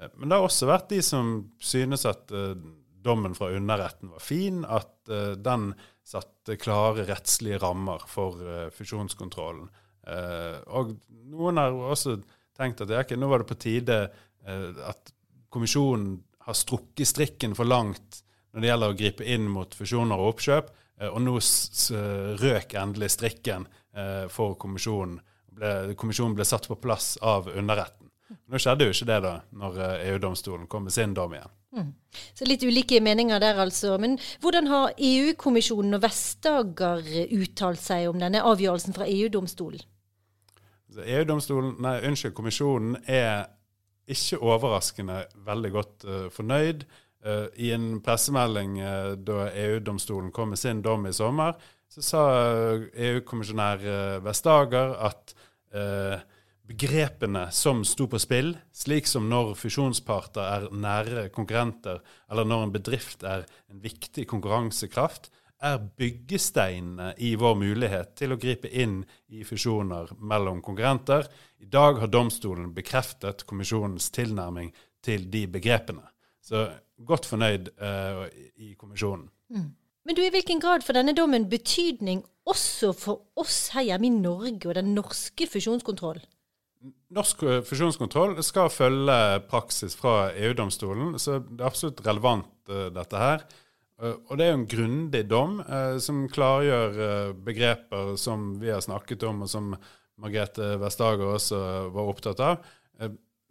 Eh, 0.00 0.10
men 0.16 0.28
det 0.28 0.38
har 0.38 0.46
også 0.46 0.70
vært 0.70 0.92
de 0.94 1.00
som 1.04 1.32
synes 1.60 2.06
at 2.08 2.30
uh, 2.34 2.54
dommen 2.98 3.34
fra 3.36 3.50
underretten 3.54 4.12
var 4.14 4.22
fin, 4.22 4.64
at 4.66 5.08
den 5.38 5.70
satte 6.04 6.56
klare 6.60 7.04
rettslige 7.08 7.60
rammer 7.62 8.02
for 8.10 8.40
fusjonskontrollen. 8.74 9.68
og 10.66 10.90
noen 11.30 11.60
har 11.62 11.72
også 11.72 12.16
tenkt 12.58 12.82
at 12.82 12.90
okay, 12.90 13.16
nå 13.16 13.30
var 13.30 13.40
det 13.40 13.48
på 13.48 13.56
tide 13.62 13.96
at 14.42 15.12
kommisjonen 15.48 16.18
har 16.44 16.58
strukket 16.58 17.08
strikken 17.08 17.54
for 17.56 17.70
langt 17.70 18.20
når 18.58 18.64
det 18.64 18.70
gjelder 18.72 18.92
å 18.92 18.98
gripe 18.98 19.30
inn 19.30 19.46
mot 19.54 19.78
fusjoner 19.78 20.18
og 20.18 20.34
oppkjøp, 20.34 20.74
og 21.08 21.20
nå 21.22 21.36
røk 22.42 22.74
endelig 22.74 23.12
strikken 23.14 23.68
for 24.34 24.56
kommisjonen. 24.58 25.20
Kommisjonen 25.94 26.34
ble 26.34 26.46
satt 26.46 26.66
på 26.66 26.74
plass 26.82 27.12
av 27.22 27.46
underretten. 27.54 28.08
Nå 28.48 28.60
skjedde 28.60 28.84
jo 28.84 28.92
ikke 28.92 29.08
det 29.08 29.18
da, 29.24 29.34
når 29.56 29.78
eh, 29.84 30.02
EU-domstolen 30.10 30.66
kom 30.68 30.84
med 30.88 30.92
sin 30.92 31.14
dom 31.16 31.34
igjen. 31.36 31.52
Mm. 31.76 31.92
Så 32.36 32.48
litt 32.48 32.64
ulike 32.64 33.00
meninger 33.04 33.40
der, 33.40 33.60
altså. 33.60 33.94
Men 34.00 34.18
hvordan 34.42 34.68
har 34.68 34.96
EU-kommisjonen 34.96 35.96
og 35.96 36.02
Vestager 36.04 37.04
uttalt 37.38 37.80
seg 37.80 38.08
om 38.10 38.20
denne 38.20 38.42
avgjørelsen 38.44 38.96
fra 38.96 39.08
EU-domstolen? 39.08 39.84
EU-domstolen, 40.98 41.76
nei, 41.84 41.98
unnskyld, 42.08 42.34
kommisjonen 42.36 42.96
er 43.04 43.48
ikke 44.08 44.40
overraskende 44.40 45.20
veldig 45.44 45.70
godt 45.74 46.06
uh, 46.08 46.22
fornøyd. 46.32 46.86
Uh, 47.26 47.48
I 47.58 47.72
en 47.74 47.98
pressemelding 48.04 48.78
uh, 48.82 49.12
da 49.18 49.48
EU-domstolen 49.50 50.30
kom 50.34 50.54
med 50.54 50.60
sin 50.60 50.82
dom 50.84 51.08
i 51.08 51.12
sommer, 51.12 51.56
så 51.88 52.04
sa 52.04 52.22
EU-kommisjonær 52.76 53.80
Vestager 54.20 54.90
at 55.08 55.32
begrepene 56.68 57.46
som 57.52 57.80
sto 57.84 58.04
på 58.12 58.20
spill, 58.20 58.50
slik 58.76 59.08
som 59.08 59.24
når 59.30 59.54
fusjonsparter 59.56 60.44
er 60.44 60.66
nære 60.68 61.22
konkurrenter, 61.32 62.02
eller 62.28 62.48
når 62.48 62.66
en 62.66 62.74
bedrift 62.74 63.24
er 63.24 63.46
en 63.72 63.80
viktig 63.80 64.26
konkurransekraft, 64.28 65.30
er 65.64 65.80
byggesteinene 65.98 67.14
i 67.24 67.32
vår 67.38 67.56
mulighet 67.58 68.12
til 68.20 68.34
å 68.34 68.38
gripe 68.40 68.70
inn 68.70 69.00
i 69.34 69.42
fusjoner 69.46 70.12
mellom 70.20 70.60
konkurrenter. 70.62 71.26
I 71.58 71.66
dag 71.66 71.98
har 72.02 72.12
domstolen 72.12 72.70
bekreftet 72.76 73.46
kommisjonens 73.48 74.12
tilnærming 74.14 74.70
til 75.02 75.26
de 75.32 75.46
begrepene. 75.50 76.04
Så 76.44 76.68
godt 77.06 77.28
fornøyd 77.28 77.70
uh, 77.82 78.24
i 78.56 78.72
kommisjonen. 78.78 79.28
Mm. 79.52 79.68
Men 80.08 80.16
du, 80.16 80.22
i 80.24 80.32
hvilken 80.32 80.60
grad 80.62 80.84
får 80.86 80.96
denne 80.96 81.12
dommen 81.12 81.44
betydning 81.50 82.22
også 82.48 82.94
for 82.96 83.26
oss 83.36 83.68
her 83.74 83.84
hjemme 83.90 84.08
i 84.08 84.14
Norge 84.14 84.70
og 84.70 84.76
den 84.78 84.94
norske 84.96 85.48
fusjonskontrollen? 85.50 86.24
Norsk 87.12 87.42
fusjonskontroll 87.66 88.36
skal 88.46 88.70
følge 88.70 89.16
praksis 89.50 89.96
fra 89.98 90.30
EU-domstolen, 90.30 91.16
så 91.20 91.40
det 91.42 91.58
er 91.60 91.68
absolutt 91.68 92.04
relevant, 92.06 92.52
uh, 92.70 92.86
dette 92.94 93.20
her. 93.20 93.44
Uh, 93.98 94.14
og 94.30 94.38
det 94.38 94.46
er 94.46 94.52
jo 94.52 94.60
en 94.62 94.68
grundig 94.70 95.22
dom 95.28 95.58
uh, 95.66 95.98
som 96.00 96.24
klargjør 96.32 97.34
begreper 97.44 98.14
som 98.20 98.54
vi 98.62 98.72
har 98.72 98.84
snakket 98.84 99.26
om, 99.28 99.44
og 99.44 99.52
som 99.52 99.74
Margrethe 100.18 100.76
Vestager 100.80 101.34
også 101.34 101.58
var 101.94 102.12
opptatt 102.14 102.40
av. 102.42 102.70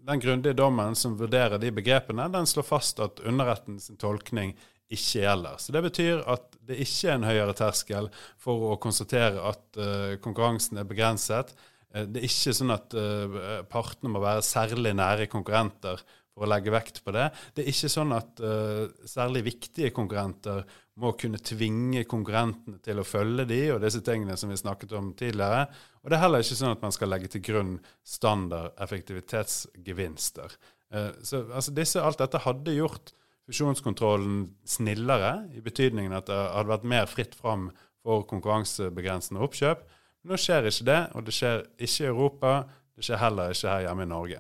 Den 0.07 0.21
grundige 0.23 0.55
dommen 0.55 0.95
som 0.95 1.17
vurderer 1.19 1.59
de 1.59 1.71
begrepene, 1.73 2.29
den 2.31 2.47
slår 2.47 2.67
fast 2.67 2.99
at 3.03 3.21
underrettens 3.25 3.89
tolkning 3.99 4.53
ikke 4.87 5.23
gjelder. 5.23 5.57
Så 5.59 5.73
Det 5.75 5.81
betyr 5.83 6.21
at 6.29 6.53
det 6.67 6.77
ikke 6.83 7.09
er 7.09 7.17
en 7.17 7.27
høyere 7.27 7.55
terskel 7.57 8.07
for 8.39 8.69
å 8.69 8.77
konstatere 8.79 9.41
at 9.49 9.81
konkurransen 10.23 10.79
er 10.79 10.87
begrenset. 10.87 11.51
Uh, 11.95 12.05
det 12.05 12.21
er 12.21 12.29
ikke 12.29 12.55
sånn 12.55 12.73
at 12.75 12.95
uh, 12.97 13.61
partene 13.71 14.11
må 14.11 14.21
være 14.23 14.45
særlig 14.45 14.93
nære 14.97 15.29
konkurrenter 15.31 16.01
for 16.33 16.45
å 16.45 16.49
legge 16.51 16.73
vekt 16.73 17.01
på 17.05 17.13
det. 17.15 17.29
Det 17.55 17.63
er 17.63 17.71
ikke 17.71 17.91
sånn 17.91 18.13
at 18.15 18.43
uh, 18.43 18.85
særlig 19.07 19.45
viktige 19.47 19.93
konkurrenter 19.95 20.65
må 20.97 21.13
kunne 21.19 21.41
tvinge 21.41 22.03
konkurrentene 22.09 22.81
til 22.85 22.99
å 22.99 23.05
følge 23.05 23.45
de, 23.49 23.61
og 23.73 23.83
disse 23.83 24.01
tingene 24.05 24.37
som 24.39 24.51
vi 24.51 24.57
snakket 24.59 24.95
om 24.97 25.11
tidligere. 25.17 25.67
Og 26.07 26.11
det 26.11 26.15
er 26.15 26.21
heller 26.23 26.39
ikke 26.39 26.55
sånn 26.55 26.71
at 26.71 26.83
man 26.85 26.93
skal 26.95 27.09
legge 27.11 27.27
til 27.27 27.41
grunn 27.43 27.71
standard 28.07 28.77
effektivitetsgevinster. 28.79 30.53
Uh, 30.87 31.09
så 31.19 31.41
altså 31.51 31.73
disse, 31.75 31.99
Alt 31.99 32.21
dette 32.23 32.39
hadde 32.45 32.75
gjort 32.77 33.11
fusjonskontrollen 33.43 34.45
snillere, 34.63 35.33
i 35.51 35.59
betydningen 35.59 36.15
at 36.15 36.29
det 36.31 36.37
hadde 36.37 36.71
vært 36.71 36.87
mer 36.87 37.11
fritt 37.11 37.35
fram 37.35 37.67
for 38.07 38.23
konkurransebegrensende 38.29 39.43
oppkjøp. 39.43 39.83
Nå 40.31 40.39
skjer 40.39 40.71
ikke 40.71 40.87
det, 40.87 41.01
og 41.11 41.27
det 41.27 41.35
skjer 41.35 41.65
ikke 41.75 42.05
i 42.05 42.07
Europa. 42.07 42.53
Det 42.95 43.03
skjer 43.03 43.21
heller 43.25 43.51
ikke 43.51 43.73
her 43.73 43.85
hjemme 43.89 44.07
i 44.07 44.11
Norge. 44.15 44.39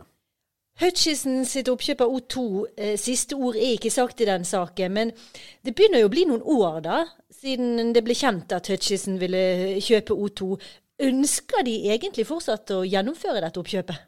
Hutchison 0.79 1.43
sitt 1.49 1.67
oppkjøp 1.67 2.01
av 2.05 2.15
O2, 2.15 2.41
eh, 2.77 2.95
siste 3.01 3.35
ord 3.35 3.59
er 3.59 3.75
ikke 3.75 3.91
sagt 3.91 4.23
i 4.23 4.31
den 4.31 4.47
saken. 4.47 4.93
Men 4.93 5.11
det 5.65 5.75
begynner 5.75 5.99
jo 5.99 6.07
å 6.07 6.15
bli 6.15 6.27
noen 6.31 6.47
år 6.47 6.83
da, 6.85 7.05
siden 7.33 7.91
det 7.91 8.07
ble 8.07 8.15
kjent 8.15 8.55
at 8.55 8.71
Hutchison 8.71 9.19
ville 9.19 9.81
kjøpe 9.83 10.15
O2. 10.15 10.59
Ønsker 10.97 11.61
de 11.65 11.75
egentlig 11.91 12.25
fortsatt 12.25 12.71
å 12.73 12.81
gjennomføre 12.87 13.41
dette 13.43 13.61
oppkjøpet? 13.61 14.05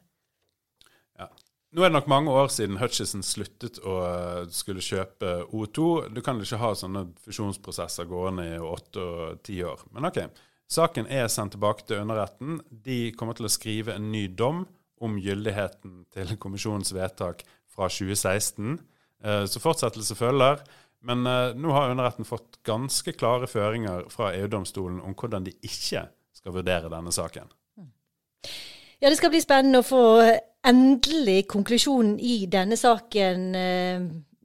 Ja. 1.20 1.28
Nå 1.70 1.84
er 1.84 1.92
det 1.92 1.94
nok 2.00 2.10
mange 2.10 2.34
år 2.34 2.50
siden 2.50 2.80
Hutchison 2.80 3.22
sluttet 3.22 3.78
å 3.86 3.94
eh, 4.08 4.48
skulle 4.50 4.82
kjøpe 4.82 5.44
O2. 5.54 6.10
Du 6.10 6.18
kan 6.26 6.40
ikke 6.42 6.58
ha 6.58 6.72
sånne 6.74 7.04
fusjonsprosesser 7.22 8.10
gående 8.10 8.48
i 8.56 8.58
åtte 8.58 9.04
og 9.06 9.42
ti 9.46 9.60
år. 9.62 9.86
Men 9.94 10.10
OK. 10.10 10.24
Saken 10.70 11.06
er 11.10 11.30
sendt 11.30 11.54
tilbake 11.56 11.86
til 11.86 12.02
underretten. 12.02 12.58
De 12.70 13.10
kommer 13.18 13.38
til 13.38 13.46
å 13.46 13.54
skrive 13.54 13.94
en 13.94 14.10
ny 14.10 14.26
dom 14.34 14.64
om 15.02 15.16
gyldigheten 15.18 16.04
til 16.14 16.36
kommisjonens 16.42 16.92
vedtak 16.94 17.46
fra 17.70 17.86
2016. 17.90 18.78
Eh, 19.22 19.44
så 19.46 19.62
fortsettelse 19.62 20.18
følger. 20.18 20.62
Men 21.06 21.22
eh, 21.26 21.54
nå 21.54 21.70
har 21.74 21.94
underretten 21.94 22.26
fått 22.26 22.58
ganske 22.66 23.14
klare 23.14 23.46
føringer 23.50 24.10
fra 24.10 24.34
EU-domstolen 24.36 24.98
om 25.06 25.14
hvordan 25.14 25.46
de 25.46 25.54
ikke 25.62 26.08
skal 26.40 26.56
vurdere 26.56 26.92
denne 26.92 27.12
saken. 27.12 27.48
Ja, 29.00 29.08
det 29.08 29.16
skal 29.16 29.32
bli 29.32 29.40
spennende 29.40 29.80
å 29.80 29.86
få 29.86 30.04
endelig 30.66 31.46
konklusjonen 31.48 32.18
i 32.20 32.44
denne 32.52 32.76
saken 32.76 33.46
eh, 33.56 34.02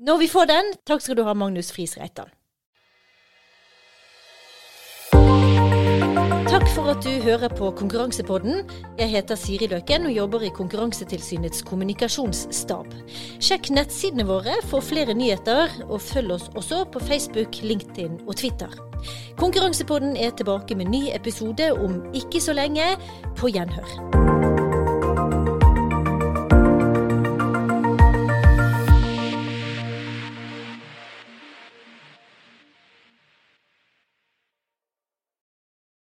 når 0.07 0.21
vi 0.21 0.29
får 0.31 0.47
den. 0.51 0.71
Takk 0.87 1.03
skal 1.03 1.19
du 1.19 1.25
ha, 1.27 1.33
Magnus 1.35 1.73
Friis 1.75 1.97
Reitan. 1.99 2.31
Takk 6.55 6.69
for 6.71 6.87
at 6.87 7.03
du 7.03 7.09
hører 7.19 7.51
på 7.51 7.67
Konkurransepodden. 7.75 8.61
Jeg 8.95 9.11
heter 9.11 9.35
Siri 9.35 9.67
Løken 9.67 10.05
og 10.07 10.13
jobber 10.15 10.45
i 10.47 10.51
Konkurransetilsynets 10.55 11.65
kommunikasjonsstab. 11.67 12.93
Sjekk 13.43 13.73
nettsidene 13.75 14.23
våre 14.23 14.55
for 14.69 14.79
flere 14.79 15.11
nyheter, 15.19 15.73
og 15.89 15.99
følg 15.99 16.37
oss 16.37 16.47
også 16.55 16.85
på 16.95 17.03
Facebook, 17.11 17.59
LinkedIn 17.59 18.21
og 18.23 18.37
Twitter. 18.39 18.71
Konkurransepodden 19.35 20.15
er 20.15 20.31
tilbake 20.31 20.79
med 20.79 20.95
ny 20.95 21.09
episode 21.11 21.73
om 21.75 22.05
ikke 22.15 22.39
så 22.39 22.55
lenge. 22.55 22.87
På 23.35 23.51
gjenhør. 23.51 24.24